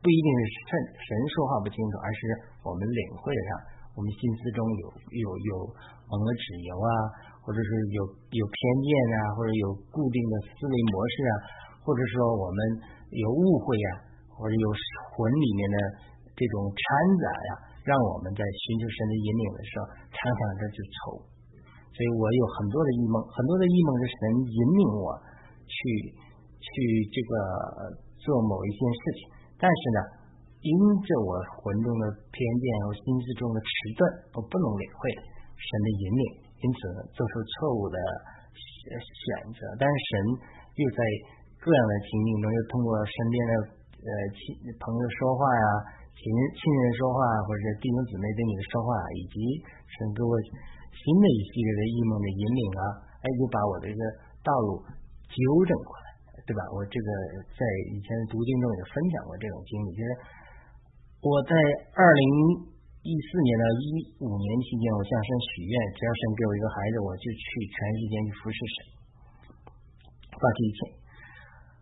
[0.00, 2.20] 不一定是神神说话不清楚，而是
[2.64, 3.50] 我们领会上，
[3.98, 5.50] 我们心思中有有有
[6.06, 6.90] 蒙了纸油啊，
[7.42, 11.32] 或者是有有偏见啊，或者有固定的思维模式啊，
[11.82, 12.58] 或者说我们
[13.10, 13.88] 有误会呀，
[14.30, 14.66] 或者有
[15.18, 15.76] 魂里面的
[16.30, 16.80] 这种掺
[17.18, 17.50] 杂呀，
[17.82, 19.82] 让我们在寻求神的引领的时候，
[20.14, 21.18] 常常这就愁。
[21.90, 25.10] 所以我有很多的异梦，很多的异梦是神引领我
[25.66, 25.76] 去
[26.62, 26.70] 去
[27.10, 27.32] 这个
[28.22, 29.20] 做某一件事情，
[29.58, 29.98] 但是呢，
[30.62, 30.70] 因
[31.02, 34.00] 着我魂中的偏见和心智中的迟钝，
[34.34, 35.00] 我不能领会
[35.54, 36.24] 神的引领，
[36.60, 36.78] 因此
[37.14, 37.96] 做出错误的
[38.88, 39.60] 选择。
[39.78, 40.12] 但是神
[40.74, 41.00] 又在
[41.62, 43.52] 各样的情境中，又通过身边的
[44.02, 44.42] 呃亲
[44.82, 45.66] 朋友说话呀，
[46.14, 46.22] 亲
[46.54, 49.36] 亲人说话，或者弟兄姊妹对你的说话，以及
[49.86, 50.32] 神给我。
[50.98, 52.82] 新的一系列的异梦的引领啊，
[53.22, 54.00] 哎，就把我这个
[54.42, 54.82] 道路
[55.30, 56.06] 纠正过来，
[56.42, 56.60] 对吧？
[56.74, 57.08] 我这个
[57.54, 57.62] 在
[57.94, 60.10] 以前的读经中也分享过这种经历，就是
[61.18, 61.50] 我在
[61.98, 62.22] 二零
[63.02, 63.84] 一四年到一
[64.22, 68.78] 五年期间，我向神许愿，只要神给我一个孩子，我就去全世界去服侍神，
[70.38, 70.78] 放弃一切。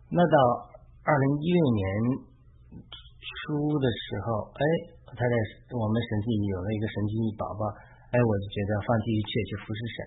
[0.09, 0.35] 那到
[1.05, 1.85] 二零一六年
[3.21, 4.63] 初的时候，哎，
[5.05, 5.33] 他在
[5.69, 7.61] 我们神奇有了一个神奇宝宝。
[8.09, 9.97] 哎，我就觉得放弃一切去服侍神，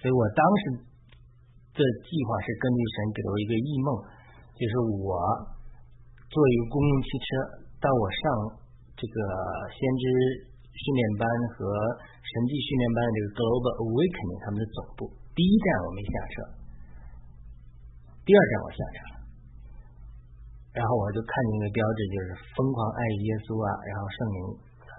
[0.00, 0.62] 所以我当时
[1.76, 3.88] 的计划是根据神给了我一个异梦，
[4.56, 5.14] 就是我
[6.26, 7.26] 坐一个公共汽车
[7.78, 8.22] 到我上
[8.98, 9.16] 这个
[9.70, 10.04] 先知
[10.50, 11.62] 训练班和
[12.22, 16.34] 神迹训练班的这个 Global Awakening 他们的总部，第一站我没下车，
[18.26, 19.14] 第二站我下车了，
[20.74, 24.38] 然后我就看见一个标志，就是疯狂爱耶稣啊，然后圣灵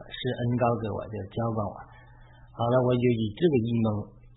[0.07, 1.75] 施恩高给我，就浇灌我。
[2.55, 3.87] 好了，我就以这个异梦，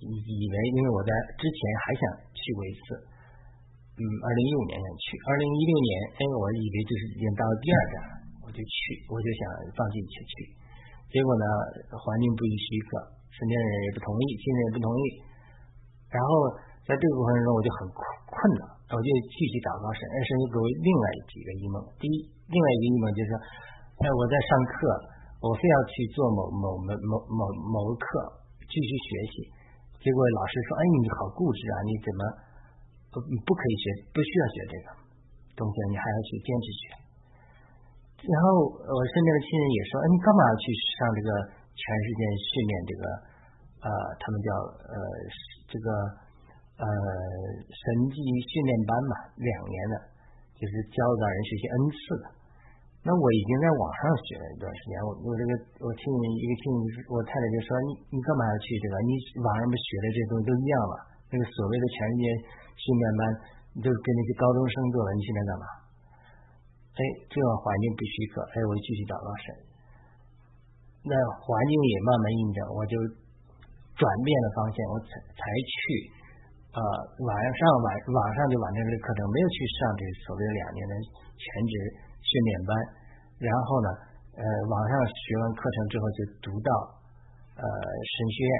[0.02, 2.02] 以为因为我在之前还想
[2.34, 2.86] 去过一次，
[3.98, 8.14] 嗯，二零一五年想去，二零一六年，哎，我以为就是已经到了第二站，了
[8.52, 8.76] 就去，
[9.08, 10.32] 我就想放弃一切去，
[11.08, 11.44] 结果呢，
[11.96, 13.00] 环境不予许可，
[13.32, 15.02] 身边的人也不同意，亲人也不同意，
[16.12, 16.30] 然后
[16.84, 18.62] 在这个过程中我就很困困了，
[18.92, 22.16] 我就继续祷告神，神又给我另外几个异梦，第一，
[22.52, 23.30] 另外一个异梦就是，
[23.98, 24.76] 哎，我在上课。
[25.42, 27.42] 我非要去做某某某某某
[27.74, 28.06] 某个课
[28.62, 29.34] 继续学习，
[29.98, 31.74] 结果老师说：“哎，你好固执啊！
[31.82, 32.20] 你怎么
[33.10, 33.84] 不不可以学？
[34.14, 34.86] 不需要学这个
[35.58, 36.82] 东西，你还要去坚持学。”
[38.22, 41.28] 然后我身边的亲人也说：“哎，你干嘛要去上这个
[41.74, 43.02] 全世界训练这个
[43.82, 43.88] 呃，
[44.22, 44.48] 他们叫
[44.90, 44.94] 呃
[45.66, 45.88] 这个
[46.78, 46.86] 呃
[47.66, 47.82] 神
[48.14, 49.94] 迹训练班嘛，两年的，
[50.54, 52.24] 就是教导人学习 N 次的。”
[53.02, 55.50] 那我已经在网上学了一段时间，我我这个
[55.82, 56.64] 我听一个听
[57.10, 58.94] 我太太就说你你干嘛要去这个？
[59.02, 59.10] 你
[59.42, 60.94] 网上不学的这东西都一样嘛？
[61.26, 62.24] 那个所谓的全世界
[62.78, 63.22] 训练班，
[63.82, 65.66] 都跟那些高中生做了，你现在干嘛？
[66.92, 69.46] 哎，这个环境不许可，哎，我就继续祷告神。
[71.08, 72.94] 那环境也慢慢印证，我就
[73.96, 75.76] 转变了方向，我才才去
[76.74, 76.80] 呃
[77.24, 80.92] 晚上晚网上就完成这个课程，没有去上这所谓的两年的
[81.36, 81.74] 全职。
[82.22, 82.70] 训练班，
[83.42, 83.88] 然后呢，
[84.38, 86.70] 呃，网上学完课程之后就读到
[87.58, 88.54] 呃神学院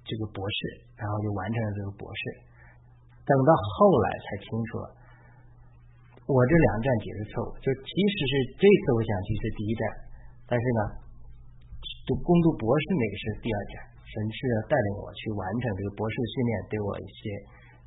[0.00, 0.58] 这个博士，
[0.96, 2.22] 然后就完成了这个博士。
[3.28, 4.86] 等到后来才清楚了，
[6.24, 9.82] 我这两站解释错误，就其实是这次我想去是第一站，
[10.48, 10.80] 但是呢，
[12.08, 13.74] 读攻读博士那个是第二站。
[14.04, 17.34] 神是要带领我去完成这个博士训练，对我一些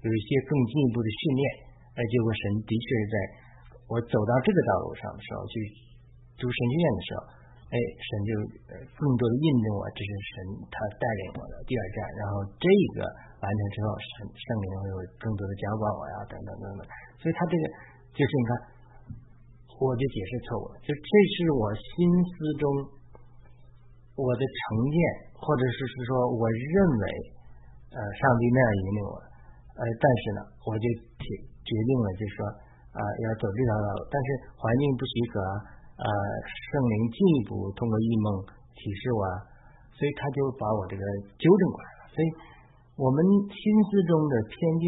[0.03, 1.41] 有一些更进一步的训练，
[1.95, 3.15] 而结果神的确是在。
[3.87, 5.55] 我走到这个道路上的时候，去
[6.35, 7.19] 读神学院的时候，
[7.71, 8.31] 哎，神就
[8.99, 10.33] 更多的印证我，这是神
[10.67, 11.97] 他带领我的第二站。
[12.19, 12.67] 然后这
[12.99, 13.07] 个
[13.39, 16.83] 完成之后，神圣灵会有更多的浇灌我呀，等等等等。
[17.23, 17.63] 所以他这个
[18.17, 18.51] 就是你看，
[19.77, 22.65] 我就解释错误了，就这是我心思中
[24.17, 24.57] 我的成
[24.89, 24.97] 见，
[25.37, 27.05] 或者是是说我认为
[27.93, 29.13] 呃上帝那样引领我，
[29.77, 30.85] 呃，但是呢，我就
[31.21, 31.25] 决
[31.61, 32.41] 决定了，就是说。
[32.97, 34.27] 啊，要走这条道路，但是
[34.57, 35.37] 环境不许可，
[36.01, 36.09] 呃，
[36.49, 38.41] 圣灵进一步通过异梦
[38.73, 39.21] 启示我，
[39.93, 41.03] 所以他就把我这个
[41.37, 42.01] 纠正过来了。
[42.09, 42.27] 所以，
[42.97, 43.21] 我们
[43.53, 44.85] 心思中的偏见，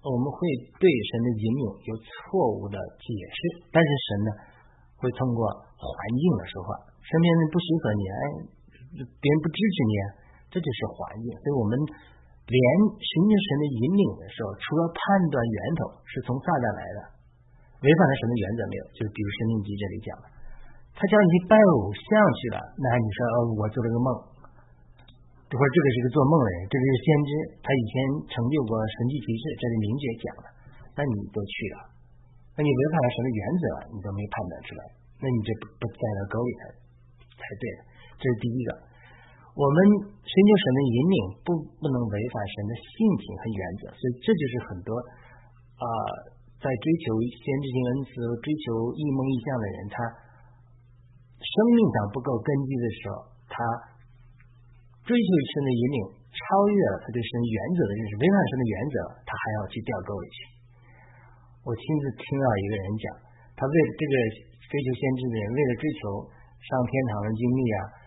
[0.00, 0.38] 我们会
[0.80, 4.30] 对神的引领有错误的解释，但是神呢，
[4.96, 5.44] 会通过
[5.76, 6.72] 环境来说话，
[7.04, 8.22] 身边人不许可你，哎，
[8.96, 9.94] 别人不支持你，
[10.48, 11.28] 这就是环境。
[11.44, 11.76] 所以我们
[12.48, 12.58] 连
[12.96, 17.00] 寻求神的引领的时候，除了判断源头是从撒旦来的。
[17.80, 18.84] 违反了神的原则没有？
[18.92, 20.28] 就比如《生命集》这里讲的，
[20.92, 22.04] 他叫你去拜偶像
[22.36, 24.08] 去了，那你说哦，我做了个梦，
[25.50, 27.94] 或者这个是个做梦的人，这个是先知，他以前
[28.30, 30.46] 成就过神迹奇事，这是明确讲的，
[30.94, 31.90] 那你都去了，
[32.54, 34.82] 那你违反了神的原则，你都没判断出来，
[35.18, 36.62] 那你这不不栽到沟里才
[37.34, 37.80] 才对的，
[38.22, 38.70] 这是第一个。
[39.58, 39.76] 我们
[40.22, 41.50] 寻求神的引领，不
[41.82, 44.94] 不能违反神的性情和原则，所以这就是很多
[45.82, 45.84] 啊，
[46.62, 49.96] 在追求先知性恩赐、追求异梦异象的人，他
[51.42, 53.14] 生命上不够根基的时候，
[53.50, 53.58] 他
[55.10, 55.98] 追求神的引领，
[56.30, 58.96] 超越了他对神原则的认识，违反神的原则，
[59.26, 60.38] 他还要去掉沟里去。
[61.66, 63.04] 我亲自听到一个人讲，
[63.58, 64.14] 他为这个
[64.70, 66.00] 追求先知的人，为了追求
[66.62, 67.98] 上天堂的经历啊。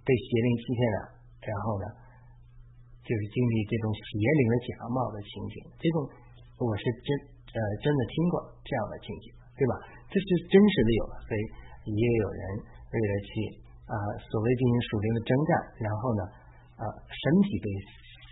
[0.00, 1.00] 被邪灵欺骗了，
[1.44, 1.86] 然后呢，
[3.04, 5.54] 就是经历这种邪灵的假冒的情景。
[5.76, 6.08] 这种
[6.56, 7.08] 我是真
[7.52, 9.28] 呃真的听过这样的情景，
[9.60, 9.76] 对吧？
[10.08, 11.40] 这是真实的有，所以
[11.84, 13.30] 也有人为了去
[13.92, 13.94] 啊
[14.24, 15.50] 所谓进行属灵的征战，
[15.84, 16.22] 然后呢
[16.80, 17.66] 啊身体被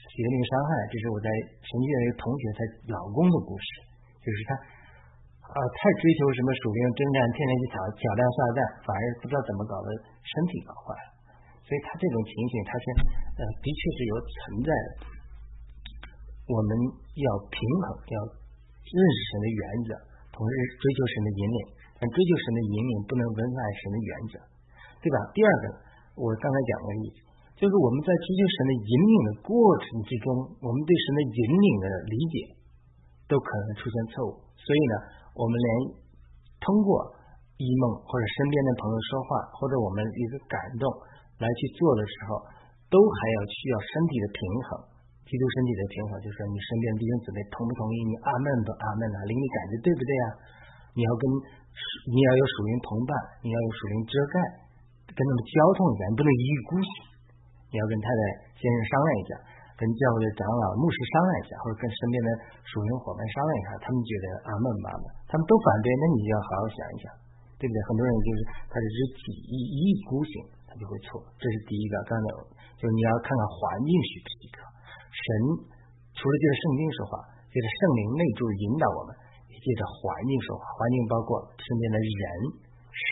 [0.08, 0.70] 邪灵伤害。
[0.88, 1.28] 这是我在
[1.60, 2.58] 神学院一个同学他
[2.96, 3.68] 老公的故事，
[4.24, 4.50] 就是他
[5.52, 9.88] 啊太追求什么属灵征战，天天去挑挑战撒旦，反而不知道怎么搞的
[10.24, 11.08] 身体搞坏了。
[11.68, 12.84] 所以他这种情形，他是
[13.36, 14.88] 呃，的确是有存在的。
[16.48, 16.72] 我们
[17.12, 19.90] 要平衡，要认识神的原则，
[20.32, 21.60] 同时追求神的引领。
[22.00, 24.34] 但追求神的引领不能违反神的原则，
[25.02, 25.18] 对吧？
[25.34, 25.64] 第二个，
[26.14, 27.18] 我刚才讲过例子，
[27.58, 30.26] 就是我们在追求神的引领的过程之中，
[30.62, 32.34] 我们对神的引领的理解
[33.26, 34.38] 都可能出现错误。
[34.54, 34.94] 所以呢，
[35.34, 35.70] 我们连
[36.62, 37.02] 通过
[37.58, 40.86] 一梦或者身边的朋友说话，或者我们一个感动。
[41.38, 42.42] 来去做的时候，
[42.90, 44.90] 都还要需要身体的平衡，
[45.22, 47.96] 基督身体的平衡，就是你身边弟兄姊妹同不同意？
[48.10, 49.22] 你阿门不阿门啊？
[49.22, 50.26] 灵里感觉对不对啊？
[50.98, 51.22] 你要跟
[52.10, 53.14] 你要有属灵同伴，
[53.46, 54.34] 你要有属灵遮盖，
[55.14, 56.90] 跟他们交通一下，你不能一意孤行。
[57.68, 58.20] 你要跟太太
[58.56, 59.30] 先生商量一下，
[59.76, 62.28] 跟教会的长老牧师商量一下，或者跟身边的
[62.64, 65.04] 属灵伙伴商量一下，他们觉得阿门不阿门？
[65.28, 67.06] 他们都反对，那你就要好好想一想，
[67.60, 67.78] 对不对？
[67.88, 68.98] 很多人就是他只是
[69.48, 70.56] 一一意孤行。
[70.68, 71.96] 他就会错，这是第一个。
[72.04, 72.24] 刚才
[72.76, 74.60] 就是你要看看环境是不是一个。
[75.08, 75.26] 神
[76.12, 77.12] 除了借着圣经说话，
[77.48, 79.16] 借着圣灵内住引导我们，
[79.48, 80.68] 借着环境说话。
[80.76, 82.22] 环境包括身边的人
[82.92, 83.08] 事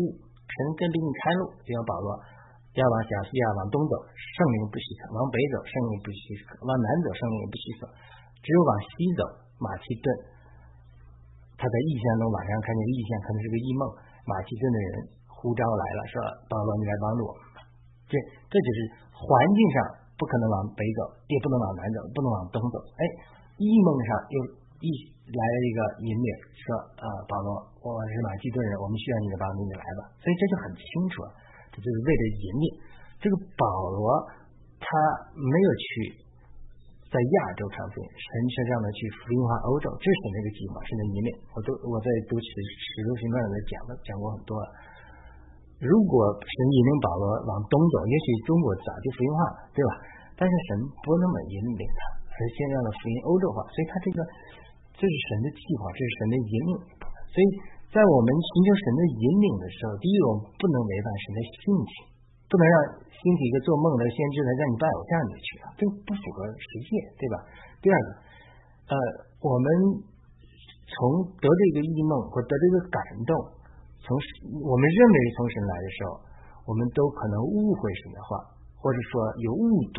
[0.00, 0.16] 物。
[0.16, 2.08] 神跟给你开路，就像保罗
[2.76, 7.88] 要往小西亚往东走，圣灵不许可；往北走，圣灵不许可；往南走，圣灵不许可。
[8.44, 9.20] 只有往西走，
[9.58, 10.06] 马其顿，
[11.56, 13.82] 他在异象中晚上看见异象，可能是个异梦。
[14.28, 15.16] 马其顿的人。
[15.36, 16.16] 呼召来了，说
[16.48, 17.30] 保罗，你来帮助我。
[18.08, 18.16] 这
[18.48, 18.78] 这就是
[19.12, 19.76] 环境上
[20.16, 22.80] 不可能往北走，也不能往南走，不能往东走。
[22.96, 23.02] 哎，
[23.60, 24.36] 异梦上又
[24.80, 24.88] 一
[25.28, 26.64] 来了一个引领，说
[26.98, 27.52] 啊，保罗，
[27.84, 30.08] 我是马其顿人，我们需要你的帮助，你来吧。
[30.18, 31.28] 所以这就很清楚，了
[31.80, 32.66] 就是为了引领。
[33.16, 33.64] 这个保
[33.96, 34.06] 罗
[34.76, 34.86] 他
[35.32, 35.84] 没有去
[37.06, 41.30] 在亚洲传福音，神车这样的去福音化欧洲，这是那个计划，是那引领。
[41.54, 44.66] 我都我在读史史书行传里讲的讲过很多了。
[45.80, 49.90] 如果神引领保罗往东走，也许中国早就福音化了，对吧？
[50.36, 52.00] 但是神不那么引领他，
[52.36, 54.18] 而先让他福音欧洲化，所以他这个
[54.96, 56.72] 这是神的计划，这是神的引领。
[57.32, 57.46] 所以
[57.92, 61.92] 在我们寻求神的引领的时候，第一，我们不能违反神的性情，
[62.50, 62.76] 不能让
[63.08, 67.36] 兴起一个做梦的先知来让你拜偶像里去，这不符合实践，对吧？
[67.80, 68.08] 第二个，
[68.90, 68.94] 呃，
[69.40, 69.66] 我们
[70.86, 70.98] 从
[71.40, 73.32] 得这个异梦或得这个感动。
[74.04, 74.14] 从
[74.62, 76.20] 我们认为从神来的时候，
[76.68, 78.38] 我们都可能误会神的话，
[78.78, 79.98] 或者说有误读。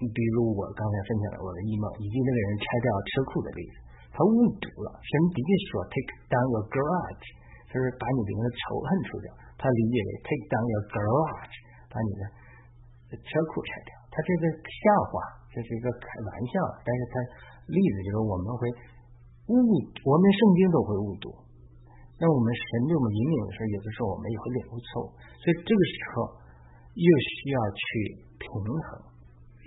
[0.00, 3.76] 比如我刚才分享了我的异梦，以及那个人拆掉车库的例子，
[4.10, 4.88] 他误读了。
[5.00, 7.26] 神的确说 take down your garage，
[7.70, 9.28] 就是把你里面的仇恨除掉。
[9.60, 11.54] 他理解为 take down your garage，
[11.92, 12.22] 把你的
[13.18, 13.90] 车库拆掉。
[14.10, 14.82] 他这个笑
[15.12, 15.12] 话，
[15.54, 17.14] 这是一个开玩笑，但是他
[17.70, 18.66] 例子就是我们会
[19.52, 19.56] 误，
[20.02, 21.30] 我们圣经都会误读。
[22.20, 25.08] 那我们神对我们引领的时候，有的时候我们也会领悟错误，
[25.40, 26.14] 所以这个时候
[26.92, 27.82] 又需要去
[28.36, 29.08] 平衡。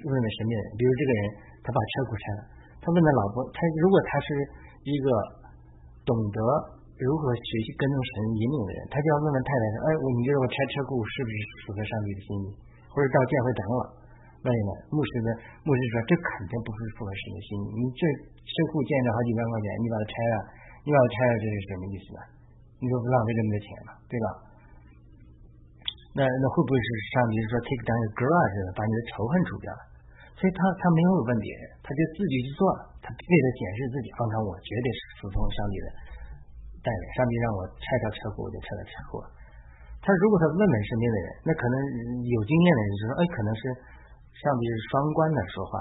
[0.03, 1.21] 问问身边人，比如这个人
[1.63, 2.41] 他把车库拆了，
[2.83, 4.27] 他问他老婆，他如果他是
[4.83, 5.07] 一个
[6.03, 6.39] 懂得
[6.99, 12.47] 如何学习跟踪神引领的人，他就要问问太太说：“哎，你觉得我拆车库是不是符合上帝的心意？”
[12.91, 13.83] 或者到教会长老
[14.43, 15.29] 问一问，牧师呢？
[15.63, 17.65] 牧师说：“这肯定不是符合神的心意。
[17.79, 18.03] 你这
[18.43, 20.35] 车库建着好几万块钱，你把它拆了，
[20.83, 22.19] 你把它拆了，这是什么意思呢？”
[22.83, 24.27] 你说不浪费这么多钱吗，对吧？
[26.19, 29.81] 那那会不会是上帝说 take down your garage，把你的仇恨除掉了？
[30.33, 32.79] 所以他他没有问别人，他就自己去做了。
[33.03, 35.87] 他为了检视自己，刚才我绝对是服从上帝的
[36.83, 37.03] 带领。
[37.15, 39.21] 上帝让我拆掉车库，我就拆掉车库。
[40.03, 41.75] 他如果他问问身边的人，那可能
[42.27, 43.61] 有经验的人就说：“哎，可能是
[44.35, 45.73] 上帝是双关的说话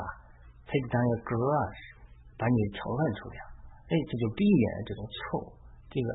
[0.70, 1.82] ，take down your garage，
[2.38, 3.38] 把你仇恨除掉。”
[3.90, 5.46] 哎，这就避免了这种错误。
[5.90, 6.08] 这个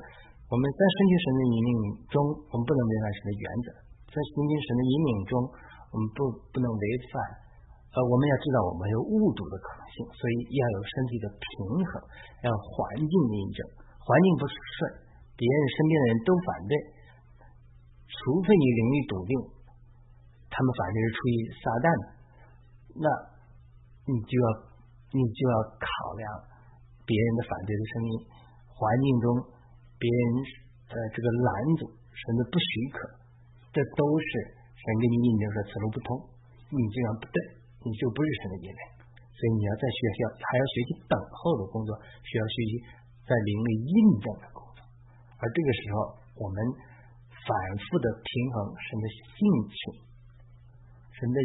[0.48, 1.72] 我们在顺其神的引领
[2.08, 2.16] 中，
[2.52, 3.68] 我们不能违反神的原则；
[4.08, 5.34] 在顺其神的引领中，
[5.92, 7.47] 我们不不能违反。
[7.98, 11.41] 呃，我们要知道我们有误读的可能性，所以要有身体的平
[11.82, 11.91] 衡，
[12.45, 13.60] 要环境印证。
[13.98, 14.78] 环境不顺，
[15.34, 16.74] 别人身边的人都反对，
[18.06, 19.34] 除非你灵力笃定，
[20.45, 21.88] 他们反对是出于撒旦，
[23.02, 23.06] 那
[24.06, 24.48] 你就要
[25.18, 25.89] 你就要考
[26.22, 26.24] 量
[27.02, 28.12] 别人的反对的声音，
[28.78, 29.26] 环境中
[29.98, 30.22] 别人
[30.93, 31.50] 呃这个拦
[31.82, 32.98] 阻甚至不许可，
[33.74, 36.14] 这都是神给你印证说此路不通，
[36.70, 37.57] 你这样不对。
[37.88, 38.84] 你就不是神的引领，
[39.32, 41.96] 所以你要在学校还要学习等候的工作，
[42.28, 42.72] 需要学习
[43.24, 44.84] 在灵里印证的工作。
[45.40, 45.96] 而这个时候，
[46.44, 46.58] 我们
[47.32, 49.40] 反复的平衡神的性
[49.72, 49.80] 情、
[51.16, 51.38] 神的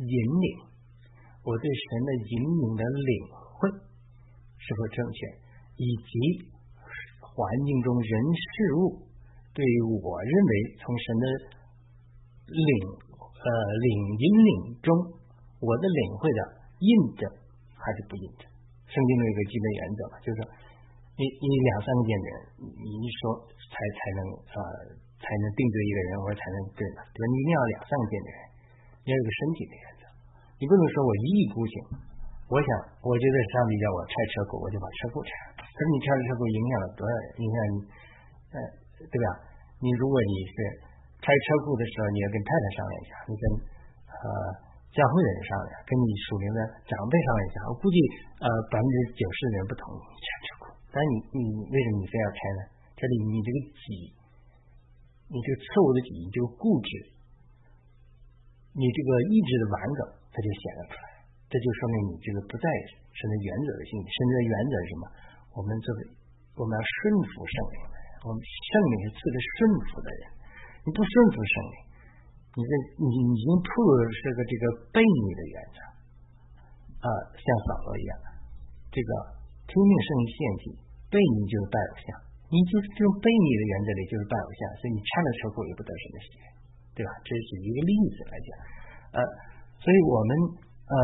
[0.00, 0.46] 引领，
[1.44, 3.68] 我对神的引领的领会
[4.56, 5.18] 是否正确，
[5.76, 6.48] 以及
[7.20, 9.04] 环境中人事物
[9.52, 11.24] 对于我认为从神的
[12.48, 12.72] 领
[13.20, 13.48] 呃
[13.84, 15.20] 领引领中。
[15.64, 16.40] 我的领会的
[16.84, 17.24] 印证
[17.72, 18.44] 还是不印证？
[18.84, 20.40] 圣经的一个基本原则嘛，就是说
[21.16, 22.28] 你你两三个见证，
[22.62, 24.58] 你一说才才能呃
[25.18, 27.02] 才能定罪一个人，或者才能对吧？
[27.10, 27.24] 对吧？
[27.26, 28.30] 你一定要两三个见证，
[29.02, 30.02] 你要有个身体的原则，
[30.58, 31.74] 你不能说我一意孤行。
[32.52, 32.68] 我想，
[33.02, 35.64] 我觉得上帝叫我拆车库，我就把车库拆了。
[35.64, 37.26] 可是你拆了车库，影响了多少人？
[37.40, 37.76] 影响你，
[38.52, 38.56] 呃，
[39.00, 39.26] 对吧？
[39.80, 40.54] 你如果你是
[41.24, 43.44] 拆车库的时候，你要跟太太商量一下，你跟
[44.12, 44.63] 呃。
[44.94, 47.56] 教会的人商量，跟你属灵的长辈商量一下。
[47.66, 47.98] 我估计，
[48.38, 49.90] 呃，百分之九十的人不同。
[49.90, 50.62] 意拆车库。
[50.94, 52.60] 但你，你为什么你非要拆呢？
[52.94, 53.86] 这里你这个己，
[55.26, 56.90] 你这个错误的己，你这个固执，
[58.78, 61.06] 你这个意志的顽梗，它就显了出来。
[61.50, 62.66] 这就说明你这个不在
[63.18, 63.98] 神的原则的性。
[63.98, 65.04] 神的原则是什么？
[65.58, 65.98] 我们这个
[66.54, 67.76] 我们要顺服圣灵，
[68.22, 69.58] 我们圣灵是赐给顺
[69.90, 70.22] 服的人。
[70.86, 71.76] 你不顺服圣灵。
[72.54, 72.70] 你这
[73.02, 73.66] 你已经破
[74.14, 75.78] 是个这个悖逆的原则
[77.02, 78.14] 啊，像扫罗一样，
[78.94, 79.10] 这个
[79.66, 80.64] 听命胜于献祭，
[81.10, 82.06] 悖逆就是拜偶像，
[82.54, 86.42] 你就是这种背逆的原则里就是拜偶像，所以你拆了车库也不得什么喜悦，
[86.94, 87.10] 对吧？
[87.26, 88.48] 这是一个例子来讲，
[89.18, 89.18] 呃，
[89.82, 90.30] 所以我们
[90.86, 90.96] 呃，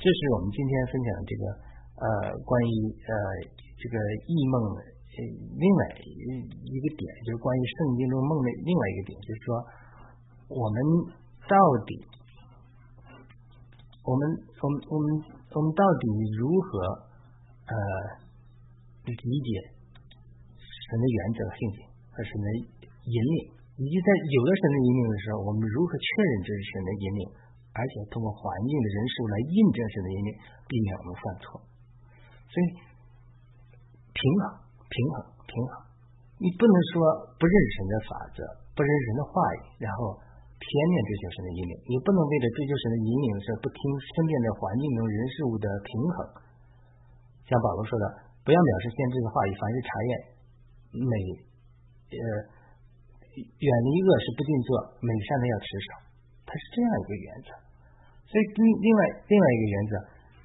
[0.00, 1.42] 这是我们今天分享这个
[2.00, 2.04] 呃
[2.40, 3.12] 关于呃
[3.76, 4.80] 这个异梦的
[5.60, 9.60] 另外一个点，就是关于圣经中梦的另外一个点，就是说。
[10.48, 10.76] 我们
[11.48, 11.56] 到
[11.88, 12.04] 底，
[14.04, 14.22] 我们
[14.60, 15.06] 我们我们
[15.56, 16.04] 我们到底
[16.36, 16.68] 如何
[17.64, 17.74] 呃
[19.08, 19.48] 理解
[20.60, 21.78] 神的原则性情
[22.12, 22.46] 和神的
[23.08, 23.36] 引领，
[23.80, 27.22] 以及在有了神的引领的时候，我们如何确认这是神的引领，
[27.72, 30.30] 而且通过环境的人事物来印证神的引领，
[30.68, 31.64] 避免我们犯错。
[32.52, 32.66] 所以
[34.12, 34.60] 平衡
[34.92, 35.16] 平衡
[35.48, 35.72] 平衡，
[36.36, 38.38] 你不能说不认神的法则，
[38.76, 40.20] 不认神的话语，然后。
[40.54, 43.78] 偏面追求神的引领，你不能为了追求神的引领，是不听
[44.16, 46.16] 身边的环境中人事物的平衡。
[47.44, 48.04] 像保罗说的，
[48.46, 50.12] 不要藐视先知的话语，凡是查验
[50.96, 51.12] 美
[52.14, 52.24] 呃
[53.34, 54.68] 远离恶是不定做，
[55.04, 55.88] 美善的要持守，
[56.48, 57.48] 它是这样一个原则。
[58.30, 59.92] 所以另另外另外一个原则，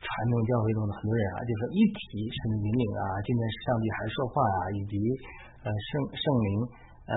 [0.04, 4.94] 传统教会中的很多人啊，就说一提神的引领啊，今天上帝还说话啊，以及
[5.64, 6.52] 呃圣圣灵。
[7.10, 7.16] 呃，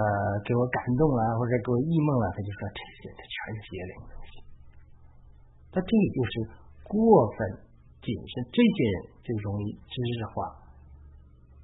[0.49, 4.33] 给我感动了，或者给我异梦了，他就说这些，这全是邪灵的东西。
[5.69, 6.33] 那这就是
[6.81, 6.97] 过
[7.37, 7.37] 分
[8.01, 10.49] 谨慎，这些人就容易知识化、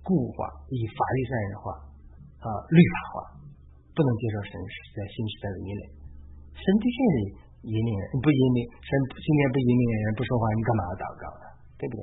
[0.05, 1.65] 固化，以法律上人化
[2.45, 3.17] 啊律法化，
[3.97, 4.53] 不能接受神
[4.93, 5.85] 在新时代的引领。
[6.53, 7.17] 神这些人
[7.65, 11.45] 引领人不引领，神今天不引领人不说话，你干嘛要祷告呢？
[11.81, 12.01] 对不对？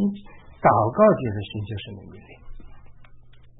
[0.00, 0.08] 你
[0.64, 2.32] 祷告就是寻求神的引领。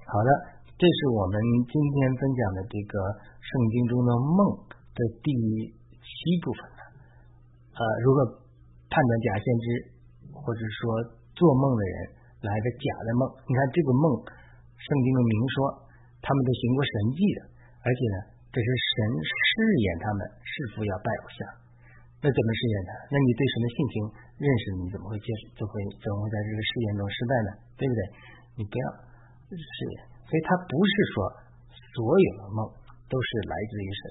[0.09, 0.62] 好的。
[0.83, 1.39] 这是我们
[1.71, 2.99] 今天分享的这个
[3.39, 5.31] 圣经中的梦的第
[5.95, 6.11] 七
[6.43, 6.59] 部分
[7.71, 8.43] 呃，如何
[8.91, 9.67] 判断假先知，
[10.35, 10.83] 或者说
[11.39, 11.95] 做梦的人
[12.43, 13.31] 来的假的梦？
[13.47, 15.87] 你看这个梦，圣经中明说
[16.19, 17.39] 他们都行过神迹的，
[17.87, 18.19] 而且呢，
[18.51, 19.47] 这是神试
[19.87, 21.39] 验他们是否要拜偶像。
[22.19, 22.93] 那怎么试验呢？
[23.07, 23.95] 那你对神的性情
[24.35, 27.51] 认识，你怎么会接就会怎么会在这个试验中失败呢？
[27.79, 28.01] 对不对？
[28.59, 28.85] 你不要
[29.47, 30.11] 试验。
[30.33, 31.17] 所以，他不是说
[31.93, 32.65] 所有的梦
[33.05, 34.03] 都是来自于神，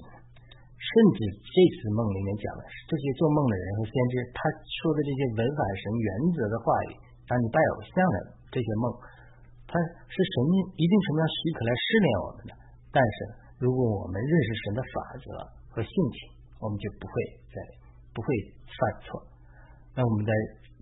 [0.78, 8.18] 甚至这次梦里面讲的这些做梦的人和先知，他说的这些违反神原则的话语，让你拜偶像的
[8.54, 8.86] 这些梦，
[9.66, 10.34] 他是神
[10.78, 12.52] 一定什么样许可来试炼我们的。
[12.94, 13.18] 但是，
[13.58, 15.26] 如果我们认识神的法则
[15.74, 16.18] 和性情，
[16.62, 17.14] 我们就不会
[17.50, 17.58] 再
[18.14, 18.30] 不会
[18.70, 18.78] 犯
[19.10, 19.26] 错。
[19.98, 20.30] 那我们在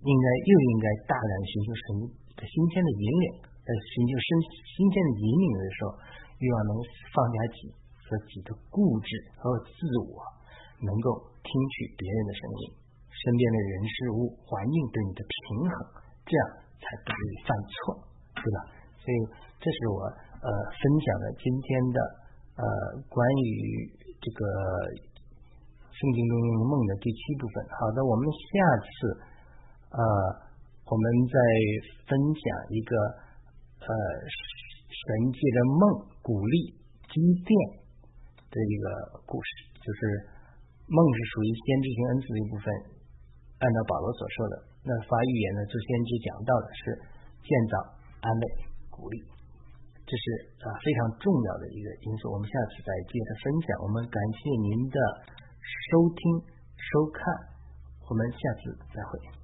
[0.04, 1.84] 应该又应该大胆寻求神
[2.36, 3.26] 的新鲜的引领，
[3.60, 4.28] 在寻求神
[4.64, 5.88] 新鲜的引领的时候，
[6.40, 6.72] 欲望能
[7.12, 7.58] 放下己
[8.04, 9.74] 和己的固执和自
[10.08, 10.24] 我，
[10.84, 12.62] 能够听取别人的声音，
[13.08, 15.72] 身边的人事物环境对你的平衡，
[16.24, 16.42] 这样
[16.80, 18.04] 才不会犯错，
[18.36, 18.58] 对吧？
[19.00, 19.16] 所以
[19.60, 20.28] 这是我。
[20.40, 21.98] 呃，分享的今天的
[22.56, 22.64] 呃
[23.12, 23.92] 关于
[24.24, 24.40] 这个
[25.92, 27.60] 圣经中的梦的第七部分。
[27.76, 28.48] 好的，我们下
[28.80, 28.90] 次
[29.92, 30.00] 呃
[30.88, 31.36] 我们再
[32.08, 32.96] 分享一个
[33.80, 33.92] 呃
[34.88, 35.82] 神借着梦
[36.20, 36.76] 鼓励
[37.08, 37.50] 积淀
[38.52, 38.86] 的一个
[39.24, 39.48] 故事，
[39.80, 40.00] 就是
[40.84, 42.66] 梦是属于先知性恩赐的一部分。
[43.60, 44.54] 按照保罗所说的，
[44.84, 46.82] 那发预言的做先知讲到的是
[47.44, 47.74] 建造、
[48.24, 48.44] 安慰、
[48.88, 49.20] 鼓励。
[50.08, 50.24] 这是
[50.64, 53.68] 啊非常重要的一个因素，我们下次再接着分享。
[53.84, 54.98] 我们感谢您的
[55.62, 56.20] 收听
[56.74, 57.20] 收看，
[58.08, 59.39] 我们下次再会。